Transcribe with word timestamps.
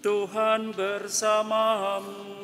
Tuhan 0.00 0.72
bersamamu. 0.72 2.40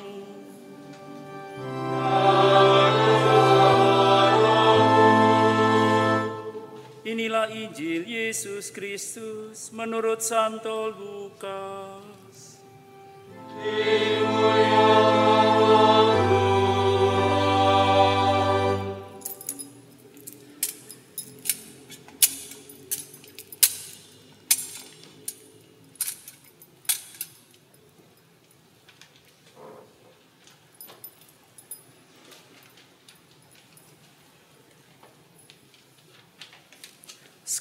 Inilah 7.07 7.49
Injil 7.49 8.05
Yesus 8.05 8.69
Kristus 8.69 9.73
menurut 9.73 10.21
Santo 10.21 10.93
Lukas. 10.93 12.61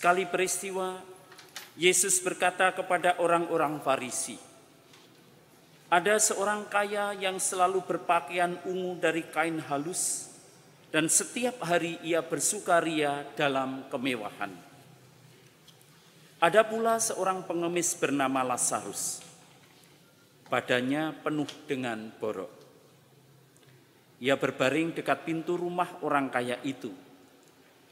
Sekali 0.06 0.30
peristiwa, 0.30 1.02
Yesus 1.82 2.22
berkata 2.22 2.70
kepada 2.70 3.18
orang-orang 3.18 3.82
Farisi, 3.82 4.38
"Ada 5.90 6.22
seorang 6.22 6.70
kaya 6.70 7.18
yang 7.18 7.42
selalu 7.42 7.82
berpakaian 7.82 8.54
ungu 8.70 9.02
dari 9.02 9.26
kain 9.26 9.58
halus, 9.66 10.30
dan 10.94 11.10
setiap 11.10 11.58
hari 11.66 11.98
ia 12.06 12.22
bersukaria 12.22 13.26
dalam 13.34 13.90
kemewahan. 13.90 14.54
Ada 16.38 16.62
pula 16.62 17.02
seorang 17.02 17.42
pengemis 17.42 17.98
bernama 17.98 18.46
Lazarus, 18.46 19.26
badannya 20.54 21.18
penuh 21.26 21.50
dengan 21.66 22.14
borok. 22.22 22.54
Ia 24.22 24.38
berbaring 24.38 25.02
dekat 25.02 25.26
pintu 25.26 25.58
rumah 25.58 25.98
orang 26.06 26.30
kaya 26.30 26.62
itu." 26.62 27.05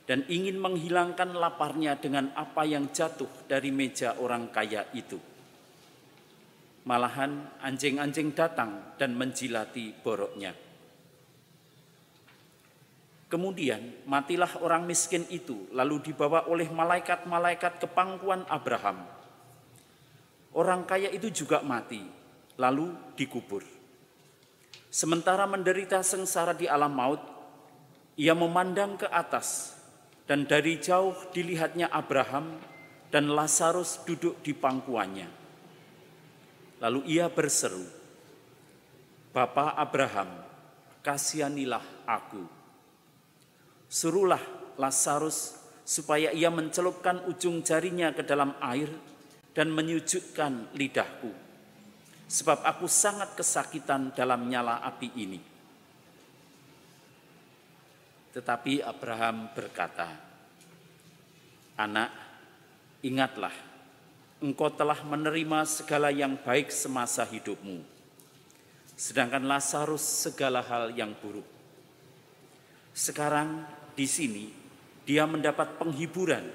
Dan 0.04 0.28
ingin 0.28 0.60
menghilangkan 0.60 1.32
laparnya 1.32 1.96
dengan 1.96 2.36
apa 2.36 2.68
yang 2.68 2.92
jatuh 2.92 3.48
dari 3.48 3.72
meja 3.72 4.20
orang 4.20 4.52
kaya 4.52 4.84
itu. 4.92 5.16
Malahan 6.84 7.64
anjing-anjing 7.64 8.36
datang 8.36 9.00
dan 9.00 9.16
menjilati 9.16 9.96
boroknya. 10.04 10.52
Kemudian 13.32 14.04
matilah 14.06 14.60
orang 14.60 14.84
miskin 14.84 15.24
itu, 15.32 15.72
lalu 15.72 16.12
dibawa 16.12 16.46
oleh 16.52 16.68
malaikat-malaikat 16.70 17.82
ke 17.82 17.88
pangkuan 17.90 18.44
Abraham. 18.52 19.08
Orang 20.54 20.86
kaya 20.86 21.10
itu 21.10 21.34
juga 21.34 21.64
mati, 21.66 22.04
lalu 22.62 22.94
dikubur. 23.18 23.66
Sementara 24.94 25.50
menderita 25.50 26.06
sengsara 26.06 26.54
di 26.54 26.70
alam 26.70 26.94
maut, 26.94 27.24
ia 28.14 28.38
memandang 28.38 29.02
ke 29.02 29.10
atas 29.10 29.74
dan 30.34 30.50
dari 30.50 30.82
jauh 30.82 31.14
dilihatnya 31.30 31.94
Abraham 31.94 32.58
dan 33.14 33.30
Lazarus 33.30 34.02
duduk 34.02 34.42
di 34.42 34.58
pangkuannya. 34.58 35.30
Lalu 36.82 37.06
ia 37.06 37.30
berseru, 37.30 37.86
Bapa 39.30 39.78
Abraham, 39.78 40.34
kasihanilah 41.06 41.86
aku. 42.10 42.50
Suruhlah 43.86 44.42
Lazarus 44.82 45.54
supaya 45.86 46.34
ia 46.34 46.50
mencelupkan 46.50 47.30
ujung 47.30 47.62
jarinya 47.62 48.10
ke 48.10 48.26
dalam 48.26 48.58
air 48.58 48.90
dan 49.54 49.70
menyujudkan 49.70 50.74
lidahku. 50.74 51.30
Sebab 52.26 52.66
aku 52.66 52.90
sangat 52.90 53.38
kesakitan 53.38 54.10
dalam 54.18 54.50
nyala 54.50 54.82
api 54.82 55.14
ini. 55.14 55.54
Tetapi 58.34 58.82
Abraham 58.82 59.54
berkata, 59.54 60.33
"Anak, 61.74 62.14
ingatlah, 63.02 63.54
engkau 64.42 64.70
telah 64.74 65.02
menerima 65.02 65.66
segala 65.66 66.14
yang 66.14 66.38
baik 66.38 66.70
semasa 66.70 67.26
hidupmu, 67.26 67.82
sedangkan 68.94 69.46
Lazarus 69.46 70.04
segala 70.30 70.62
hal 70.62 70.94
yang 70.94 71.18
buruk. 71.18 71.46
Sekarang 72.94 73.66
di 73.98 74.06
sini 74.06 74.46
dia 75.04 75.26
mendapat 75.26 75.82
penghiburan 75.82 76.46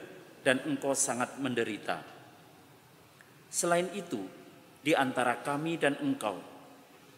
dan 0.46 0.62
engkau 0.64 0.94
sangat 0.94 1.34
menderita. 1.42 1.98
Selain 3.50 3.90
itu, 3.96 4.22
di 4.84 4.94
antara 4.94 5.42
kami 5.42 5.80
dan 5.80 5.98
engkau 5.98 6.38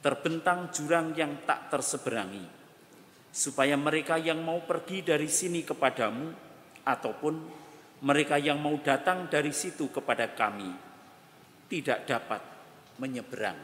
terbentang 0.01 0.73
jurang 0.73 1.13
yang 1.13 1.45
tak 1.45 1.69
terseberangi." 1.69 2.61
supaya 3.31 3.79
mereka 3.79 4.19
yang 4.19 4.43
mau 4.43 4.59
pergi 4.67 5.07
dari 5.07 5.31
sini 5.31 5.63
kepadamu 5.63 6.35
ataupun 6.83 7.60
mereka 8.01 8.41
yang 8.41 8.57
mau 8.57 8.81
datang 8.81 9.29
dari 9.29 9.53
situ 9.53 9.93
kepada 9.93 10.33
kami 10.33 10.73
tidak 11.69 12.09
dapat 12.09 12.41
menyeberang. 12.97 13.61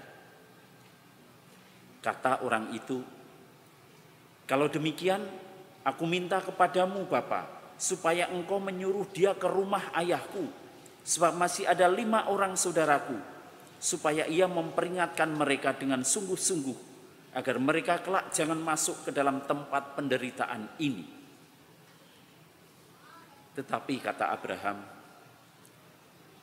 Kata 2.04 2.44
orang 2.44 2.70
itu, 2.76 3.02
kalau 4.46 4.70
demikian 4.70 5.24
aku 5.82 6.04
minta 6.06 6.38
kepadamu 6.38 7.08
Bapa, 7.08 7.48
supaya 7.80 8.30
engkau 8.30 8.62
menyuruh 8.62 9.08
dia 9.10 9.34
ke 9.34 9.48
rumah 9.48 9.90
ayahku, 9.96 10.46
sebab 11.02 11.34
masih 11.34 11.66
ada 11.66 11.88
lima 11.90 12.28
orang 12.30 12.54
saudaraku, 12.54 13.16
supaya 13.80 14.28
ia 14.28 14.46
memperingatkan 14.46 15.32
mereka 15.32 15.74
dengan 15.74 16.04
sungguh-sungguh 16.06 16.78
agar 17.36 17.56
mereka 17.60 18.00
kelak 18.00 18.32
jangan 18.32 18.56
masuk 18.56 19.08
ke 19.08 19.10
dalam 19.12 19.44
tempat 19.44 19.96
penderitaan 19.98 20.78
ini. 20.80 21.15
Tetapi 23.56 23.94
kata 24.04 24.28
Abraham, 24.28 24.78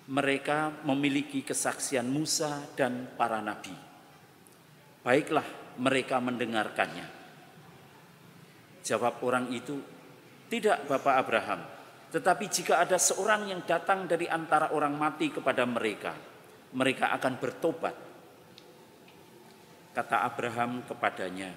mereka 0.09 0.73
memiliki 0.83 1.45
kesaksian 1.45 2.09
Musa 2.09 2.65
dan 2.73 3.13
para 3.15 3.39
nabi. 3.39 3.71
Baiklah 5.05 5.77
mereka 5.79 6.19
mendengarkannya. 6.19 7.07
Jawab 8.83 9.23
orang 9.23 9.47
itu, 9.53 9.79
tidak 10.51 10.89
Bapak 10.89 11.15
Abraham, 11.23 11.61
tetapi 12.11 12.45
jika 12.51 12.83
ada 12.83 12.99
seorang 12.99 13.47
yang 13.47 13.61
datang 13.63 14.09
dari 14.09 14.27
antara 14.27 14.75
orang 14.75 14.97
mati 14.97 15.31
kepada 15.31 15.63
mereka, 15.63 16.11
mereka 16.75 17.15
akan 17.15 17.33
bertobat 17.39 17.95
Kata 19.93 20.25
Abraham 20.25 20.81
kepadanya, 20.89 21.53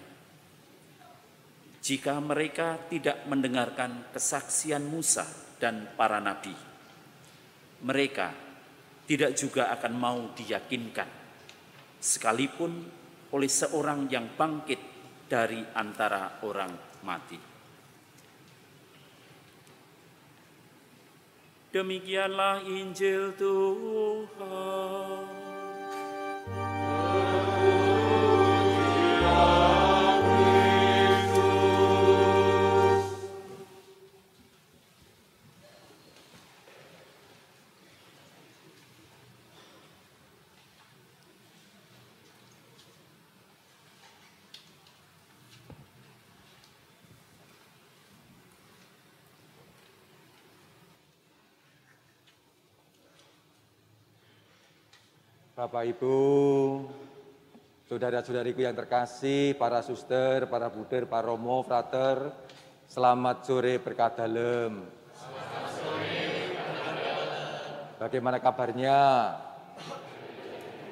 "Jika 1.81 2.21
mereka 2.21 2.77
tidak 2.93 3.25
mendengarkan 3.25 4.13
kesaksian 4.13 4.85
Musa 4.85 5.25
dan 5.57 5.89
para 5.97 6.21
nabi, 6.21 6.53
mereka 7.85 8.33
tidak 9.07 9.39
juga 9.39 9.71
akan 9.73 9.93
mau 9.97 10.21
diyakinkan, 10.35 11.09
sekalipun 12.01 12.73
oleh 13.33 13.51
seorang 13.51 14.11
yang 14.11 14.29
bangkit 14.35 14.81
dari 15.29 15.63
antara 15.75 16.41
orang 16.43 16.73
mati." 17.05 17.39
Demikianlah 21.77 22.65
Injil 22.65 23.37
Tuhan. 23.37 25.36
Bapak 55.57 55.89
Ibu, 55.89 56.21
saudara-saudariku 57.89 58.61
yang 58.61 58.77
terkasih, 58.77 59.57
para 59.57 59.81
suster, 59.81 60.45
para 60.53 60.69
buder, 60.69 61.09
para 61.09 61.33
romo, 61.33 61.65
frater, 61.65 62.29
selamat 62.85 63.41
sore 63.41 63.81
berkat 63.81 64.21
dalem. 64.21 64.85
Bagaimana 67.97 68.37
kabarnya? 68.37 69.01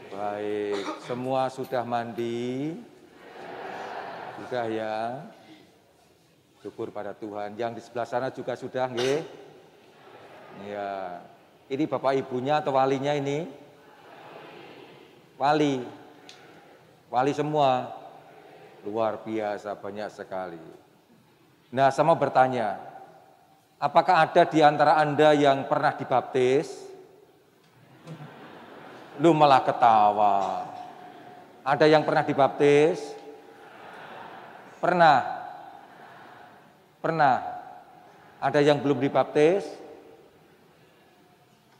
Baik, 0.08 1.04
semua 1.04 1.52
sudah 1.52 1.84
mandi? 1.84 2.72
Sudah 4.40 4.64
ya? 4.72 5.28
Syukur 6.64 6.88
pada 6.88 7.12
Tuhan. 7.12 7.52
Yang 7.60 7.72
di 7.76 7.80
sebelah 7.84 8.08
sana 8.08 8.32
juga 8.32 8.56
sudah, 8.56 8.88
nggih? 8.88 9.20
Ya. 10.72 11.20
Ini 11.68 11.84
Bapak 11.84 12.16
Ibunya 12.16 12.64
atau 12.64 12.80
walinya 12.80 13.12
ini? 13.12 13.60
Wali. 15.34 15.82
Wali 17.10 17.32
semua. 17.34 17.90
Luar 18.84 19.24
biasa 19.24 19.74
banyak 19.74 20.12
sekali. 20.12 20.60
Nah, 21.72 21.88
saya 21.90 22.04
mau 22.06 22.20
bertanya, 22.20 22.78
apakah 23.80 24.28
ada 24.28 24.44
di 24.46 24.60
antara 24.60 25.00
Anda 25.00 25.32
yang 25.32 25.66
pernah 25.66 25.96
dibaptis? 25.96 26.84
Lu 29.18 29.32
malah 29.32 29.64
ketawa. 29.64 30.68
Ada 31.64 31.88
yang 31.88 32.04
pernah 32.04 32.22
dibaptis? 32.22 33.00
Pernah. 34.78 35.18
Pernah. 37.00 37.36
Ada 38.38 38.60
yang 38.60 38.84
belum 38.84 39.00
dibaptis? 39.00 39.64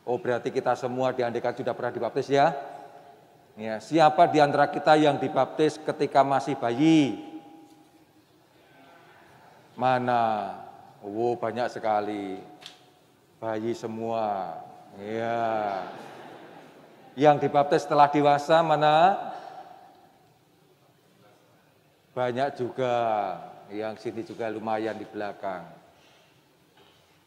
Oh, 0.09 0.17
berarti 0.17 0.49
kita 0.49 0.73
semua 0.73 1.13
diandekan 1.13 1.53
sudah 1.53 1.77
pernah 1.77 1.93
dibaptis 1.93 2.33
ya? 2.33 2.74
Ya, 3.55 3.79
siapa 3.79 4.27
di 4.27 4.43
antara 4.43 4.67
kita 4.67 4.99
yang 4.99 5.15
dibaptis 5.15 5.79
ketika 5.79 6.27
masih 6.27 6.59
bayi? 6.59 7.23
Mana? 9.79 10.59
Oh, 10.99 11.39
banyak 11.39 11.71
sekali. 11.71 12.43
Bayi 13.39 13.71
semua. 13.79 14.59
Ya. 14.99 15.87
Yang 17.15 17.47
dibaptis 17.47 17.87
setelah 17.87 18.11
dewasa 18.11 18.59
mana? 18.59 19.31
Banyak 22.11 22.59
juga. 22.59 22.95
Yang 23.71 23.95
sini 24.03 24.27
juga 24.27 24.51
lumayan 24.51 24.99
di 24.99 25.07
belakang. 25.07 25.63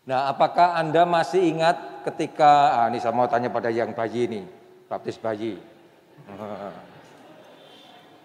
Nah, 0.03 0.27
apakah 0.27 0.75
Anda 0.75 1.07
masih 1.07 1.39
ingat 1.39 2.03
ketika, 2.03 2.83
ah, 2.83 2.87
ini 2.91 2.99
saya 2.99 3.15
mau 3.15 3.27
tanya 3.31 3.47
pada 3.47 3.71
yang 3.71 3.91
bayi 3.95 4.27
ini, 4.27 4.41
baptis 4.87 5.19
bayi. 5.19 5.76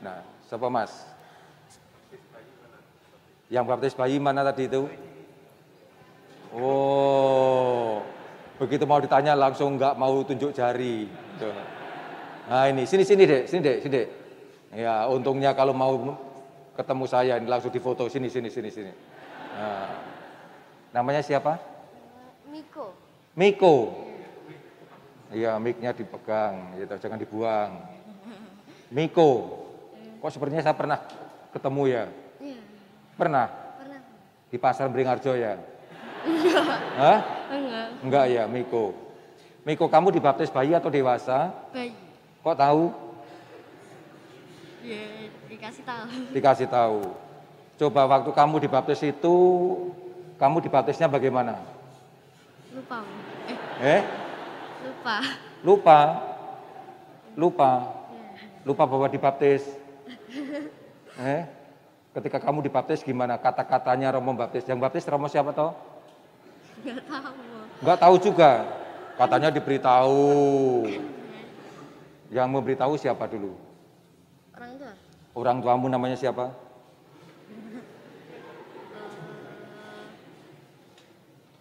Nah, 0.03 0.19
siapa 0.51 0.67
mas? 0.67 0.91
Yang 3.53 3.65
baptis 3.69 3.95
bayi 3.95 4.17
mana 4.19 4.43
tadi 4.43 4.67
itu? 4.67 4.89
Oh, 6.53 8.05
begitu 8.61 8.85
mau 8.85 9.01
ditanya 9.01 9.33
langsung 9.33 9.81
nggak 9.81 9.97
mau 9.97 10.21
tunjuk 10.27 10.53
jari. 10.53 11.09
Nah 12.49 12.69
ini, 12.69 12.85
sini 12.85 13.07
sini 13.07 13.25
dek, 13.25 13.49
sini 13.49 13.61
dek, 13.65 13.79
sini 13.81 13.93
dek. 13.93 14.09
Ya, 14.73 15.09
untungnya 15.09 15.53
kalau 15.57 15.73
mau 15.73 16.17
ketemu 16.77 17.05
saya 17.05 17.37
ini 17.41 17.49
langsung 17.49 17.73
difoto 17.73 18.09
sini 18.09 18.29
sini 18.29 18.49
sini 18.49 18.69
sini. 18.73 18.93
Nah, 19.53 19.89
namanya 20.93 21.21
siapa? 21.21 21.57
Miko. 22.49 22.93
Miko. 23.37 23.77
Iya, 25.33 25.57
mic-nya 25.57 25.97
dipegang, 25.97 26.77
gitu, 26.77 26.93
jangan 27.01 27.17
dibuang. 27.17 27.73
Miko, 28.93 29.31
kok 30.21 30.29
sepertinya 30.29 30.61
saya 30.61 30.77
pernah 30.77 31.01
ketemu 31.57 31.83
ya? 31.89 32.05
Iya, 32.37 32.61
Pernah? 33.17 33.47
pernah. 33.81 34.01
Di 34.53 34.59
pasar 34.61 34.93
Beringharjo 34.93 35.33
ya? 35.33 35.57
Hah? 37.01 37.19
Enggak. 37.49 37.87
Enggak 38.05 38.25
ya, 38.29 38.45
Miko. 38.45 38.93
Miko, 39.65 39.89
kamu 39.89 40.13
dibaptis 40.13 40.53
bayi 40.53 40.77
atau 40.77 40.93
dewasa? 40.93 41.49
Bayi. 41.73 41.97
Kok 42.45 42.57
tahu? 42.61 42.85
Ya, 44.85 45.01
dikasih 45.49 45.83
tahu. 45.89 46.05
Dikasih 46.37 46.69
tahu. 46.69 47.01
Coba 47.81 48.05
waktu 48.05 48.31
kamu 48.37 48.57
dibaptis 48.61 49.01
itu, 49.01 49.37
kamu 50.37 50.61
dibaptisnya 50.61 51.09
bagaimana? 51.09 51.57
Lupa. 52.77 53.01
Eh, 53.49 53.57
Eh? 53.99 54.03
Lupa. 55.03 55.19
Lupa? 55.67 56.01
Lupa? 57.35 57.71
Lupa 58.63 58.83
bahwa 58.87 59.07
dibaptis? 59.11 59.67
Eh? 61.13 61.45
Ketika 62.17 62.41
kamu 62.41 62.65
dibaptis 62.65 63.05
gimana? 63.05 63.37
Kata-katanya 63.37 64.17
Romo 64.17 64.33
baptis. 64.33 64.65
Yang 64.65 64.81
baptis 64.81 65.05
Romo 65.05 65.29
siapa 65.29 65.53
toh? 65.53 65.77
Enggak 66.81 67.05
tahu. 67.05 67.37
Enggak 67.85 67.99
tahu 68.01 68.15
juga. 68.17 68.51
Katanya 69.21 69.53
diberitahu. 69.53 70.25
Yang 72.33 72.49
memberitahu 72.49 72.97
siapa 72.97 73.29
dulu? 73.29 73.53
Orang 74.57 74.73
tua. 74.81 74.93
Orang 75.37 75.57
tuamu 75.61 75.87
namanya 75.93 76.17
siapa? 76.17 76.49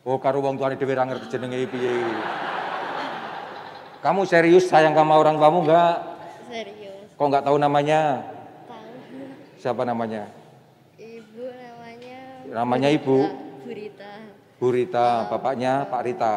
Oh, 0.08 0.16
karo 0.16 0.40
wong 0.40 0.56
tuane 0.56 0.80
dhewe 0.80 0.96
ra 0.96 1.04
ngerti 1.04 1.28
jenenge 1.28 1.68
piye. 1.68 1.92
Kamu 4.02 4.26
serius 4.26 4.66
sayang 4.66 4.98
sama 4.98 5.14
orang 5.14 5.38
tuamu 5.38 5.62
enggak? 5.62 5.96
Serius. 6.50 7.06
Kok 7.14 7.28
enggak 7.30 7.46
tahu 7.46 7.58
namanya? 7.62 8.26
Tahu. 8.66 9.62
Siapa 9.62 9.86
namanya? 9.86 10.26
Ibu 10.98 11.46
namanya. 11.46 12.20
Namanya 12.50 12.90
ibu? 12.90 13.30
Burita. 13.62 14.12
Bu 14.58 14.74
Rita, 14.74 15.30
bapaknya 15.30 15.86
Pak 15.86 16.02
Rita. 16.06 16.36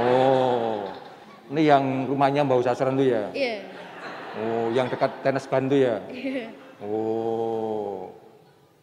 Oh. 0.00 0.88
Ini 1.52 1.68
yang 1.68 2.08
rumahnya 2.08 2.48
Mbak 2.48 2.64
Sasaran 2.64 2.96
tuh 2.96 3.04
ya? 3.04 3.28
Iya. 3.36 3.68
Oh, 4.40 4.72
yang 4.72 4.88
dekat 4.88 5.20
tenis 5.20 5.44
bantu 5.44 5.76
ya? 5.76 6.00
Iya. 6.08 6.48
Oh, 6.80 8.08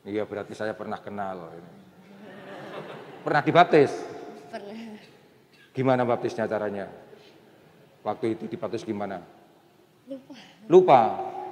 iya 0.06 0.22
berarti 0.22 0.54
saya 0.54 0.78
pernah 0.78 1.02
kenal. 1.02 1.50
Pernah 3.26 3.42
dibaptis? 3.42 3.90
Pernah. 4.54 5.02
Gimana 5.74 6.06
baptisnya 6.06 6.46
caranya? 6.46 7.09
Waktu 8.04 8.40
itu 8.40 8.48
dibaptis 8.48 8.88
gimana? 8.88 9.20
Lupa. 10.10 10.36
Lupa, 10.70 11.02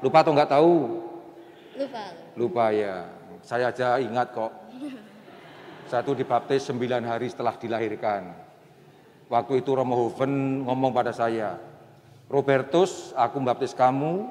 lupa 0.01 0.17
atau 0.23 0.33
nggak 0.33 0.51
tahu? 0.51 0.73
Lupa. 1.77 2.03
Lupa 2.33 2.65
ya. 2.73 2.95
Saya 3.43 3.69
aja 3.69 4.01
ingat 4.01 4.33
kok. 4.33 4.51
Satu 5.87 6.11
dibaptis 6.17 6.67
sembilan 6.67 7.03
hari 7.07 7.31
setelah 7.31 7.55
dilahirkan. 7.55 8.23
Waktu 9.27 9.59
itu 9.59 9.71
Romo 9.75 9.95
Hoven 9.95 10.63
ngomong 10.63 10.91
pada 10.95 11.11
saya, 11.11 11.59
Robertus, 12.27 13.11
aku 13.15 13.39
baptis 13.43 13.75
kamu 13.75 14.27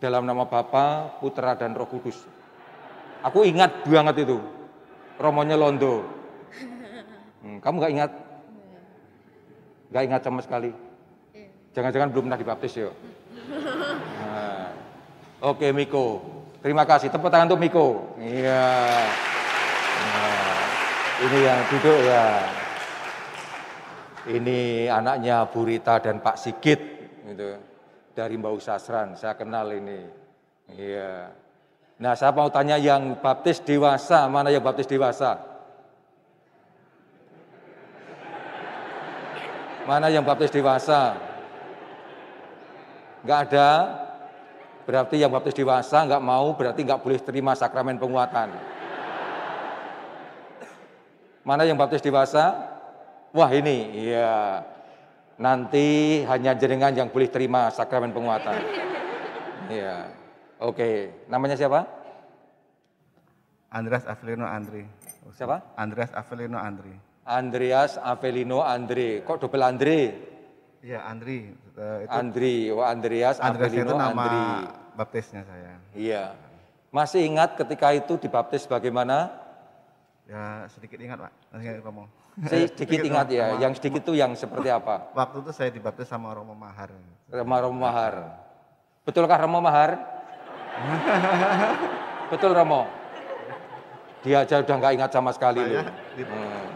dalam 0.00 0.24
nama 0.24 0.44
Bapa, 0.44 1.16
Putra, 1.20 1.56
dan 1.56 1.72
Roh 1.76 1.88
Kudus. 1.88 2.28
Aku 3.24 3.44
ingat 3.44 3.84
banget 3.88 4.28
itu. 4.28 4.40
Romonya 5.18 5.56
Londo. 5.58 6.06
Hmm, 7.42 7.58
kamu 7.58 7.74
nggak 7.82 7.92
ingat? 7.92 8.12
Nggak 9.90 10.04
ingat 10.06 10.20
sama 10.22 10.40
sekali. 10.44 10.70
Jangan-jangan 11.78 12.10
belum 12.10 12.26
pernah 12.26 12.40
dibaptis 12.42 12.74
ya? 12.74 12.90
Nah, 12.90 14.66
Oke 15.38 15.70
Miko, 15.70 16.26
terima 16.58 16.82
kasih. 16.82 17.06
Tepuk 17.14 17.30
tangan 17.30 17.46
untuk 17.46 17.62
Miko. 17.62 18.18
Iya. 18.18 18.66
Nah, 20.02 20.58
ini 21.22 21.38
yang 21.46 21.60
duduk 21.70 21.98
ya. 22.02 22.26
Ini 24.26 24.90
anaknya 24.90 25.46
Bu 25.46 25.62
Rita 25.62 26.02
dan 26.02 26.18
Pak 26.18 26.34
Sigit, 26.42 26.82
gitu. 27.22 27.54
Dari 28.10 28.34
Mbak 28.34 28.58
Sasran, 28.58 29.14
saya 29.14 29.38
kenal 29.38 29.70
ini. 29.70 30.02
Iya. 30.74 31.30
Nah, 32.02 32.18
saya 32.18 32.34
mau 32.34 32.50
tanya 32.50 32.74
yang 32.74 33.22
baptis 33.22 33.62
dewasa, 33.62 34.26
mana 34.26 34.50
yang 34.50 34.66
baptis 34.66 34.90
dewasa? 34.90 35.38
Mana 39.86 40.10
yang 40.10 40.26
baptis 40.26 40.50
dewasa? 40.50 41.27
Enggak 43.22 43.40
ada. 43.50 43.70
Berarti 44.88 45.20
yang 45.20 45.28
baptis 45.28 45.52
dewasa 45.52 46.04
enggak 46.08 46.24
mau, 46.24 46.56
berarti 46.56 46.80
enggak 46.80 47.04
boleh 47.04 47.20
terima 47.20 47.52
sakramen 47.52 48.00
penguatan. 48.00 48.56
Mana 51.44 51.64
yang 51.64 51.76
baptis 51.76 52.00
dewasa? 52.04 52.56
Wah 53.32 53.50
ini, 53.52 54.08
iya. 54.08 54.64
Nanti 55.36 56.20
hanya 56.24 56.56
jenengan 56.56 56.92
yang 56.96 57.08
boleh 57.12 57.28
terima 57.28 57.68
sakramen 57.68 58.12
penguatan. 58.16 58.58
Iya. 59.68 60.08
Oke, 60.58 61.24
namanya 61.28 61.54
siapa? 61.54 61.84
Andreas 63.68 64.08
Avelino 64.08 64.48
Andri. 64.48 64.88
Siapa? 65.36 65.76
Andreas 65.76 66.10
Avelino 66.16 66.56
Andri. 66.56 66.96
Andreas 67.28 68.00
Avelino 68.00 68.64
Andre. 68.64 69.20
Kok 69.20 69.44
double 69.44 69.60
Andre? 69.60 70.00
Iya 70.78 71.02
Andri. 71.02 71.50
Eh, 71.74 71.98
itu 72.02 72.10
Andri, 72.10 72.56
oh 72.70 72.80
Andreas 72.80 73.36
Andreas 73.38 73.70
itu 73.70 73.82
Avelino 73.82 73.94
nama 73.94 74.14
Andri. 74.14 74.40
baptisnya 74.94 75.42
saya. 75.42 75.72
Iya. 75.92 76.24
Masih 76.88 77.20
ingat 77.22 77.54
ketika 77.54 77.90
itu 77.90 78.14
dibaptis 78.16 78.64
bagaimana? 78.64 79.28
Ya 80.24 80.64
sedikit 80.68 80.96
ingat 80.96 81.18
pak. 81.20 81.32
Masih 81.50 81.64
ingat 81.68 81.82
ngomong. 81.82 82.06
Sedikit 82.70 83.00
ingat 83.02 83.26
ya. 83.28 83.46
sama- 83.50 83.60
Yang 83.60 83.72
sedikit 83.76 84.00
itu 84.00 84.12
yang 84.14 84.32
seperti 84.32 84.68
apa? 84.70 85.10
Waktu 85.12 85.42
itu 85.42 85.50
saya 85.50 85.70
dibaptis 85.70 86.06
sama 86.06 86.30
Romo 86.30 86.54
Mahar. 86.54 86.94
Rema 87.26 87.56
Romo 87.58 87.78
Mahar. 87.80 88.14
Betulkah 89.02 89.38
Romo 89.38 89.58
Mahar? 89.58 89.98
Betul 92.30 92.54
Romo. 92.54 92.86
Dia 94.20 94.42
aja 94.42 94.60
udah 94.60 94.74
nggak 94.76 94.92
ingat 94.94 95.10
sama 95.10 95.30
sekali 95.30 95.58
Saya 95.60 95.82
loh. 95.82 95.84
di- 96.14 96.26
Hmm. 96.26 96.66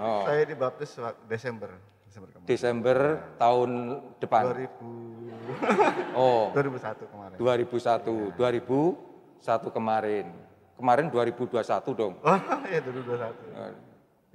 Oh. 0.00 0.22
Saya 0.24 0.42
dibaptis 0.44 0.90
Desember. 1.26 1.70
Desember 2.10 2.28
kemarin. 2.34 2.46
Desember 2.50 2.98
tahun 3.38 3.70
depan. 4.18 4.42
2000 4.50 6.18
Oh, 6.18 6.50
2001 6.50 7.06
kemarin. 7.06 7.36
2001, 7.38 8.34
2001 8.34 9.70
kemarin. 9.70 10.26
Kemarin 10.74 11.06
2021 11.06 11.94
dong. 11.94 12.14
Oh, 12.26 12.38
iya 12.66 12.80
2021. 12.82 13.30
Eh, 13.54 13.72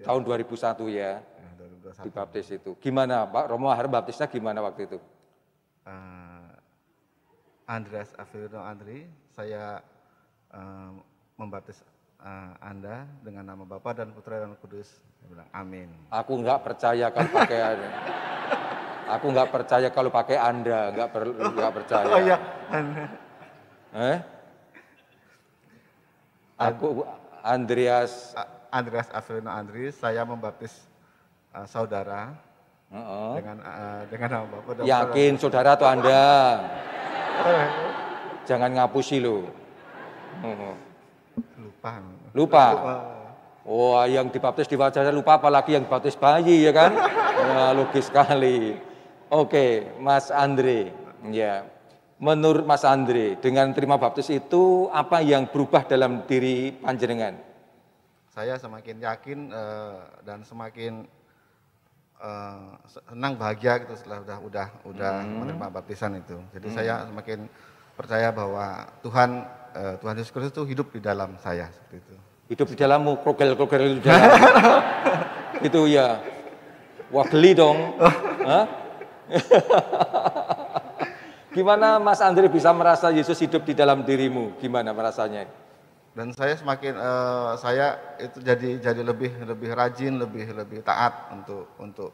Tahun 0.04 0.22
2001 0.24 0.88
ya, 0.92 1.20
Ya, 1.20 1.50
2021. 1.60 2.04
dibaptis 2.08 2.48
itu. 2.52 2.72
Gimana 2.80 3.24
Pak 3.28 3.52
Romo 3.52 3.68
Mahar 3.68 3.88
baptisnya 3.88 4.28
gimana 4.28 4.60
waktu 4.64 4.88
itu? 4.88 5.00
Eh, 5.84 6.52
Andreas 7.66 8.16
Avelino 8.16 8.64
Andri, 8.64 9.04
saya 9.32 9.84
eh, 10.52 10.92
membaptis 11.36 11.84
eh, 12.20 12.52
Anda 12.60 13.04
dengan 13.20 13.52
nama 13.52 13.64
Bapa 13.64 13.92
dan 13.92 14.16
Putra 14.16 14.40
dan 14.40 14.56
Kudus. 14.60 15.00
Bilang 15.26 15.50
amin. 15.52 15.90
Aku 16.14 16.32
nggak 16.40 16.60
percaya 16.62 17.10
kalau 17.10 17.30
pakai 17.34 17.60
Aku 19.16 19.26
nggak 19.30 19.50
percaya 19.54 19.88
kalau 19.94 20.10
pakai 20.10 20.38
Anda, 20.38 20.90
nggak 20.90 21.10
perlu 21.14 21.34
nggak 21.54 21.74
percaya. 21.78 22.06
Oh 22.10 22.20
iya. 22.22 22.38
Eh? 23.94 24.18
Aku 26.58 27.06
Andreas 27.46 28.34
Andreas 28.74 29.08
Avelino 29.14 29.52
Andri, 29.54 29.94
saya 29.94 30.26
membaptis 30.26 30.74
eh, 31.54 31.68
saudara 31.70 32.34
Heeh. 32.90 33.32
dengan 33.40 33.58
eh, 33.62 34.02
dengan 34.10 34.30
nama 34.32 34.46
Bapa 34.50 34.72
dan 34.74 34.84
Yakin 34.84 35.32
saudara 35.38 35.70
atau 35.78 35.88
Anda? 35.88 36.24
Putra. 37.40 37.66
Jangan 38.46 38.70
ngapusi 38.74 39.22
lo. 39.22 39.46
Heeh. 40.42 40.76
Lupa. 41.62 41.94
Lupa. 42.34 42.66
Wah, 43.66 44.06
yang 44.06 44.30
dibaptis 44.30 44.70
di 44.70 44.78
wajahnya 44.78 45.10
lupa 45.10 45.42
apalagi 45.42 45.74
yang 45.74 45.90
dibaptis 45.90 46.14
bayi 46.14 46.70
ya 46.70 46.74
kan? 46.74 46.94
Ya, 47.36 47.76
logis 47.76 48.08
sekali. 48.08 48.80
Oke, 49.28 49.92
Mas 50.00 50.32
Andre. 50.32 50.96
Ya. 51.30 51.68
Menurut 52.16 52.64
Mas 52.64 52.88
Andre, 52.88 53.36
dengan 53.44 53.76
terima 53.76 54.00
baptis 54.00 54.32
itu 54.32 54.88
apa 54.88 55.20
yang 55.20 55.52
berubah 55.52 55.84
dalam 55.84 56.24
diri 56.24 56.72
panjenengan? 56.72 57.36
Saya 58.32 58.56
semakin 58.56 59.04
yakin 59.04 59.40
eh, 59.52 60.00
dan 60.24 60.48
semakin 60.48 61.04
eh, 62.24 62.72
senang 62.88 63.36
bahagia 63.36 63.84
gitu 63.84 64.00
setelah 64.00 64.24
udah 64.24 64.38
udah 64.48 64.68
udah 64.88 65.14
menerima 65.28 65.68
baptisan 65.76 66.16
itu. 66.24 66.40
Jadi 66.56 66.68
saya 66.72 67.04
semakin 67.04 67.52
percaya 68.00 68.32
bahwa 68.32 68.88
Tuhan 69.04 69.44
eh, 69.76 69.96
Tuhan 70.00 70.16
Yesus 70.16 70.32
Kristus 70.32 70.56
itu 70.56 70.64
hidup 70.72 70.88
di 70.96 71.04
dalam 71.04 71.36
saya 71.44 71.68
seperti 71.68 72.00
itu. 72.00 72.16
Hidup 72.46 72.70
di 72.70 72.78
dalammu, 72.78 73.26
krogel-krogel 73.26 73.98
di 73.98 74.02
dalam. 74.06 74.30
itu 75.68 75.90
ya. 75.90 76.22
Wah 77.10 77.26
geli 77.26 77.58
dong. 77.58 77.98
Gimana 81.56 81.98
Mas 81.98 82.22
Andre 82.22 82.52
bisa 82.52 82.70
merasa 82.76 83.10
Yesus 83.10 83.40
hidup 83.42 83.66
di 83.66 83.74
dalam 83.74 84.06
dirimu? 84.06 84.60
Gimana 84.62 84.94
merasanya? 84.94 85.50
Dan 86.16 86.32
saya 86.32 86.56
semakin 86.56 86.96
eh, 86.96 87.52
saya 87.60 88.16
itu 88.22 88.40
jadi 88.40 88.80
jadi 88.80 89.02
lebih 89.04 89.44
lebih 89.44 89.76
rajin, 89.76 90.16
lebih 90.16 90.56
lebih 90.56 90.80
taat 90.86 91.36
untuk 91.36 91.76
untuk 91.82 92.12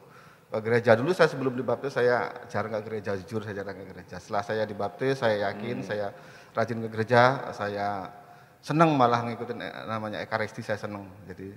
ke 0.50 0.58
gereja. 0.58 0.98
Dulu 0.98 1.14
saya 1.14 1.30
sebelum 1.30 1.54
dibaptis 1.54 1.94
saya 1.94 2.46
jarang 2.50 2.74
ke 2.82 2.88
gereja, 2.88 3.14
jujur 3.14 3.46
saya 3.46 3.62
jarang 3.62 3.78
ke 3.78 3.86
gereja. 3.94 4.18
Setelah 4.18 4.42
saya 4.42 4.66
dibaptis, 4.66 5.22
saya 5.22 5.46
yakin 5.50 5.86
saya 5.86 6.10
rajin 6.52 6.82
ke 6.82 6.88
gereja, 6.90 7.54
saya 7.54 8.10
senang 8.62 8.94
malah 8.94 9.26
ngikutin 9.26 9.58
eh, 9.58 9.74
namanya 9.84 10.22
ekaristi 10.22 10.62
saya 10.62 10.78
senang. 10.78 11.04
Jadi 11.26 11.50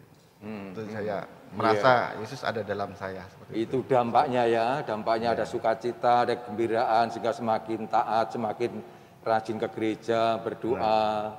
itu 0.45 0.81
saya 0.91 1.25
merasa 1.53 2.13
Yesus 2.21 2.45
ada 2.45 2.61
dalam 2.61 2.93
saya 2.93 3.25
seperti 3.25 3.51
itu. 3.55 3.61
Itu 3.61 3.77
dampaknya 3.87 4.43
ya, 4.45 4.67
dampaknya 4.81 5.33
ada 5.33 5.45
sukacita, 5.45 6.27
ada 6.27 6.37
gembiraan 6.37 7.09
sehingga 7.09 7.31
semakin 7.31 7.87
taat, 7.87 8.29
semakin 8.29 8.81
rajin 9.25 9.57
ke 9.57 9.67
gereja, 9.73 10.37
berdoa. 10.37 11.33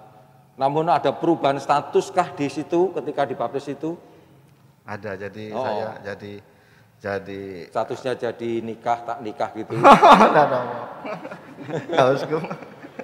Namun 0.56 0.88
ada 0.88 1.12
perubahan 1.12 1.60
status 1.60 2.10
kah 2.10 2.32
di 2.32 2.48
situ 2.48 2.90
ketika 2.96 3.28
dibaptis 3.28 3.68
itu? 3.68 3.94
Ada 4.82 5.18
jadi 5.18 5.44
Oh. 5.52 5.62
saya 5.62 5.88
jadi 6.02 6.32
jadi 6.96 7.42
Statusnya 7.68 8.12
jadi 8.16 8.50
nikah 8.64 8.98
tak 9.04 9.18
nikah 9.20 9.50
gitu. 9.52 9.76
Mau. 9.82 10.62
Nggak 11.92 12.06
usah. 12.16 12.28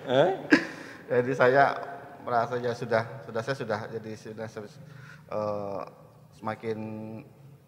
eh? 0.09 0.31
Jadi 1.13 1.31
saya 1.37 1.77
merasa 2.23 2.57
ya 2.59 2.73
sudah 2.73 3.27
sudah 3.27 3.41
saya 3.43 3.57
sudah 3.59 3.79
jadi 3.91 4.11
sudah 4.15 4.47
eh, 4.49 5.83
semakin 6.39 6.79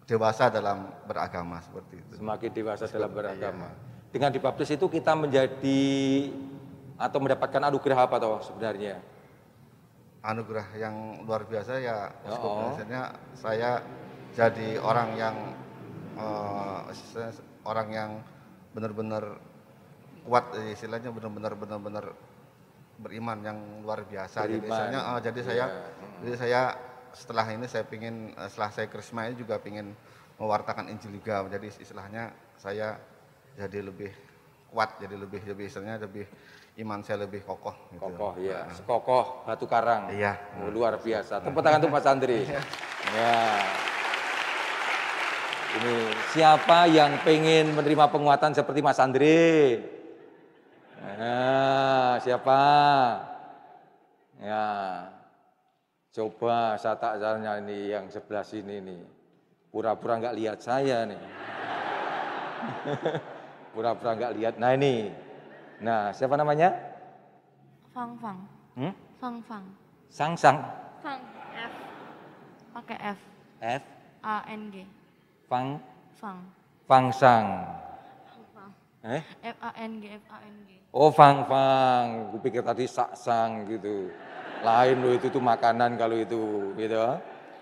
dewasa 0.05 0.49
dalam 0.53 0.89
beragama 1.05 1.59
seperti 1.61 1.99
itu. 1.99 2.11
Semakin 2.21 2.49
dewasa 2.53 2.85
dalam 2.89 3.11
beragama. 3.11 3.69
Dengan 4.13 4.31
dibaptis 4.31 4.71
itu 4.71 4.87
kita 4.87 5.11
menjadi 5.17 5.83
atau 6.95 7.19
mendapatkan 7.19 7.67
anugerah 7.67 8.07
apa 8.07 8.15
toh 8.21 8.39
sebenarnya? 8.39 9.03
Anugerah 10.23 10.67
yang 10.79 11.25
luar 11.27 11.43
biasa 11.43 11.83
ya. 11.83 12.09
Oh. 12.31 12.71
Maksudnya 12.71 13.11
saya 13.35 13.83
jadi 14.31 14.79
orang 14.79 15.09
yang 15.19 15.35
istilahnya 16.91 17.33
orang 17.67 17.87
yang 17.91 18.11
benar-benar 18.71 19.23
kuat 20.25 20.45
eh, 20.57 20.73
istilahnya 20.73 21.11
benar-benar 21.11 21.53
benar-benar 21.55 22.05
beriman 22.95 23.37
yang 23.43 23.57
luar 23.83 24.07
biasa. 24.07 24.47
Jadi, 24.47 24.63
Beriman. 24.63 24.91
eh, 24.93 25.19
jadi 25.19 25.39
saya 25.43 25.65
Iya. 25.67 25.83
jadi 26.23 26.35
saya 26.39 26.61
setelah 27.11 27.45
ini 27.47 27.65
saya 27.67 27.83
pingin 27.83 28.31
eh, 28.31 28.47
setelah 28.47 28.69
saya 28.71 28.87
krisma 28.87 29.27
ini 29.27 29.35
juga 29.35 29.59
pingin 29.59 29.91
mewartakan 30.39 30.87
Injil 30.91 31.15
juga. 31.19 31.43
Jadi 31.47 31.71
istilahnya 31.75 32.31
saya 32.55 32.95
jadi 33.55 33.79
lebih 33.83 34.11
kuat, 34.71 34.99
jadi 34.99 35.15
lebih 35.15 35.43
lebih 35.47 35.65
istilahnya 35.67 36.03
lebih 36.03 36.27
iman 36.83 36.99
saya 36.99 37.23
lebih 37.23 37.43
kokoh. 37.43 37.75
Gitu. 37.91 38.03
Kokoh 38.03 38.31
ya, 38.39 38.67
sekokoh 38.75 39.47
batu 39.47 39.63
karang. 39.63 40.11
Iya. 40.11 40.35
Oh, 40.59 40.67
luar 40.71 40.99
biasa. 40.99 41.39
Tepuk 41.39 41.63
tangan 41.63 41.79
untuk 41.83 41.95
Mas 41.95 42.03
Andri. 42.07 42.43
ya. 42.47 42.59
Ini 45.75 45.95
siapa 46.31 46.87
yang 46.87 47.19
pengen 47.23 47.75
menerima 47.75 48.07
penguatan 48.07 48.55
seperti 48.55 48.79
Mas 48.79 48.99
Andri? 48.99 49.94
Nah, 51.05 52.17
siapa? 52.17 52.61
Ya. 54.41 54.65
Coba 56.15 56.79
saya 56.79 56.95
tak 56.95 57.19
tanya 57.19 57.59
ini 57.59 57.91
yang 57.91 58.07
sebelah 58.07 58.41
sini 58.41 58.79
nih. 58.79 59.03
Pura-pura 59.67 60.17
nggak 60.17 60.37
lihat 60.39 60.63
saya 60.63 61.03
nih. 61.03 61.19
Pura-pura 63.75 64.15
nggak 64.15 64.33
lihat. 64.39 64.55
Nah 64.55 64.71
ini. 64.73 65.11
Nah, 65.83 66.15
siapa 66.15 66.39
namanya? 66.39 66.71
Fang 67.91 68.15
Fang. 68.15 68.39
Hmm? 68.79 68.95
Fang 69.19 69.37
Fang. 69.43 69.65
Sang 70.07 70.33
Sang. 70.39 70.63
Fang. 71.03 71.19
F. 71.51 71.73
Pakai 72.71 72.97
F. 73.11 73.19
F. 73.59 73.83
A 74.23 74.47
N 74.47 74.71
G. 74.71 74.87
Fang. 75.51 75.83
Fang. 76.15 76.39
Fang 76.87 77.11
Sang. 77.11 77.45
Eh? 79.05 79.21
F 79.53 79.57
A 79.61 79.69
N 79.85 80.01
G 80.01 80.17
F 80.17 80.25
A 80.33 80.41
N 80.41 80.55
G. 80.65 80.69
Oh 80.89 81.13
Fang 81.13 81.45
Fang. 81.45 82.33
Kupikir 82.33 82.65
tadi 82.65 82.89
Sak 82.89 83.13
Sang 83.13 83.69
gitu. 83.69 84.09
Lain 84.65 84.97
loh 84.97 85.13
itu 85.13 85.29
tuh 85.29 85.43
makanan 85.43 85.93
kalau 85.93 86.17
itu 86.17 86.73
gitu. 86.73 86.97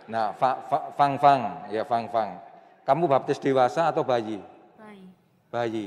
Nah, 0.07 0.31
fa, 0.39 0.63
fa, 0.71 0.95
Fang 0.95 1.19
Fang. 1.19 1.67
Ya 1.67 1.83
Fang 1.83 2.07
Fang. 2.07 2.39
Kamu 2.87 3.11
baptis 3.11 3.43
dewasa 3.43 3.91
atau 3.91 4.07
bayi? 4.07 4.39
Bayi. 4.79 5.07
Bayi. 5.51 5.85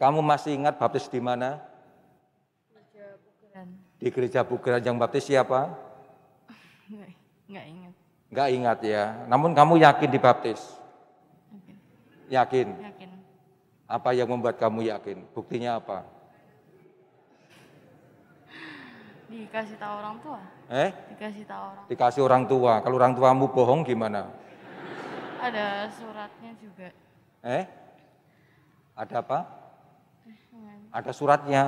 Kamu 0.00 0.24
masih 0.24 0.56
ingat 0.56 0.80
baptis 0.80 1.04
di 1.12 1.20
mana? 1.20 1.60
Kerja 2.72 3.16
bukeran. 3.20 3.68
Di 4.00 4.08
gereja 4.08 4.40
Bugeran 4.40 4.80
yang 4.80 4.96
baptis 4.96 5.28
siapa? 5.28 5.68
Nggak, 6.88 7.10
nggak 7.44 7.66
ingat. 7.68 7.92
Enggak 8.28 8.48
ingat 8.52 8.78
ya. 8.84 9.04
Namun 9.28 9.52
kamu 9.52 9.84
yakin 9.84 10.08
dibaptis? 10.08 10.60
Yakin. 11.52 11.76
Yakin. 12.28 12.68
Yakin. 12.80 12.97
Apa 13.88 14.12
yang 14.12 14.28
membuat 14.28 14.60
kamu 14.60 14.84
yakin? 14.92 15.24
Buktinya 15.32 15.80
apa? 15.80 16.04
Dikasih 19.32 19.76
tahu 19.80 19.92
orang 19.96 20.16
tua. 20.20 20.40
Eh? 20.68 20.90
Dikasih 21.16 21.44
tahu 21.48 21.62
orang. 21.72 21.84
Dikasih 21.88 22.20
orang 22.20 22.42
tua. 22.44 22.72
Kalau 22.84 22.96
orang 23.00 23.16
tuamu 23.16 23.48
bohong 23.48 23.80
gimana? 23.88 24.28
Ada 25.40 25.88
suratnya 25.96 26.52
juga. 26.60 26.92
Eh? 27.40 27.64
Ada 28.92 29.24
apa? 29.24 29.38
Dengan 30.24 30.78
Ada 30.92 31.10
suratnya. 31.16 31.64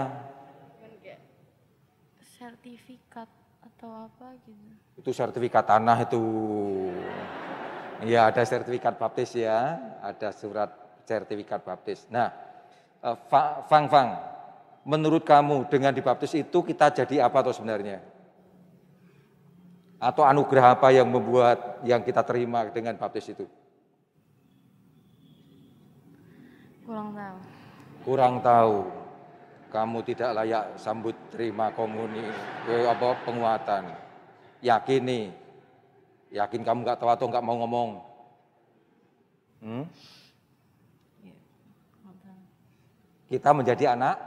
sertifikat 2.41 3.29
atau 3.61 4.09
apa 4.09 4.33
gitu. 4.49 4.73
Itu 4.97 5.11
sertifikat 5.13 5.61
tanah 5.69 6.09
itu. 6.09 6.21
Iya, 8.01 8.33
ada 8.33 8.41
sertifikat 8.49 8.97
baptis 8.97 9.37
ya. 9.37 9.77
Ada 10.01 10.33
surat 10.33 10.73
sertifikat 11.11 11.67
baptis. 11.67 12.07
Nah, 12.07 12.31
eh, 13.03 13.17
Fa- 13.27 13.67
Fang 13.67 13.91
Fang, 13.91 14.15
menurut 14.87 15.27
kamu 15.27 15.67
dengan 15.67 15.91
dibaptis 15.91 16.39
itu 16.39 16.63
kita 16.63 16.95
jadi 17.03 17.27
apa 17.27 17.43
tuh 17.43 17.59
sebenarnya? 17.59 17.99
Atau 19.99 20.23
anugerah 20.23 20.79
apa 20.79 20.95
yang 20.95 21.11
membuat 21.11 21.83
yang 21.83 22.01
kita 22.07 22.23
terima 22.23 22.65
dengan 22.71 22.95
baptis 22.95 23.27
itu? 23.35 23.45
Kurang 26.87 27.11
tahu. 27.13 27.39
Kurang 28.07 28.35
tahu. 28.41 28.77
kamu 29.71 30.03
tidak 30.03 30.35
layak 30.35 30.65
sambut 30.83 31.15
terima 31.31 31.71
komuni 31.71 32.27
eh, 32.67 32.91
apa 32.91 33.15
penguatan. 33.23 33.87
Yakin 34.67 35.03
nih, 35.07 35.25
yakin 36.35 36.67
kamu 36.67 36.83
nggak 36.83 36.99
tahu 36.99 37.07
atau 37.07 37.31
nggak 37.31 37.47
mau 37.47 37.57
ngomong? 37.63 37.91
Hmm? 39.63 39.85
Kita 43.31 43.55
menjadi 43.55 43.95
anak 43.95 44.19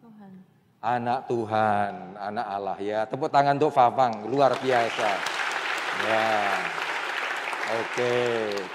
Tuhan. 0.00 0.32
anak 0.80 1.20
Tuhan, 1.28 1.92
anak 2.16 2.46
Allah 2.48 2.78
ya. 2.80 3.04
Tepuk 3.04 3.28
tangan 3.28 3.60
untuk 3.60 3.76
Fafang, 3.76 4.24
luar 4.24 4.56
biasa. 4.56 5.10
Ya. 6.08 6.32
Oke, 7.76 8.16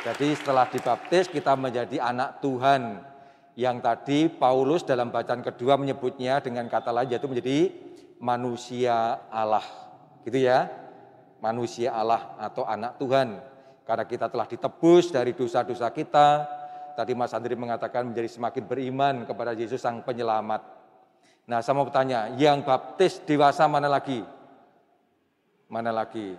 jadi 0.05 0.27
setelah 0.37 0.69
dibaptis 0.69 1.25
kita 1.25 1.57
menjadi 1.57 1.97
anak 2.05 2.37
Tuhan. 2.37 3.01
Yang 3.57 3.77
tadi 3.81 4.19
Paulus 4.29 4.85
dalam 4.85 5.09
bacaan 5.09 5.41
kedua 5.41 5.81
menyebutnya 5.81 6.37
dengan 6.37 6.69
kata 6.69 6.93
lain 6.93 7.09
yaitu 7.09 7.25
menjadi 7.25 7.73
manusia 8.21 9.25
Allah. 9.33 9.65
Gitu 10.21 10.37
ya. 10.37 10.69
Manusia 11.41 11.97
Allah 11.97 12.37
atau 12.37 12.61
anak 12.61 13.01
Tuhan. 13.01 13.41
Karena 13.89 14.05
kita 14.05 14.29
telah 14.29 14.45
ditebus 14.45 15.09
dari 15.09 15.33
dosa-dosa 15.33 15.89
kita. 15.89 16.45
Tadi 16.97 17.13
Mas 17.13 17.29
Andri 17.29 17.53
mengatakan 17.53 18.09
menjadi 18.09 18.25
semakin 18.25 18.65
beriman 18.65 19.15
kepada 19.29 19.53
Yesus 19.53 19.77
Sang 19.77 20.01
Penyelamat. 20.01 20.65
Nah, 21.45 21.61
saya 21.61 21.77
mau 21.77 21.85
bertanya, 21.85 22.33
yang 22.41 22.65
baptis 22.65 23.21
dewasa 23.21 23.69
mana 23.69 23.85
lagi? 23.85 24.25
Mana 25.69 25.93
lagi? 25.93 26.33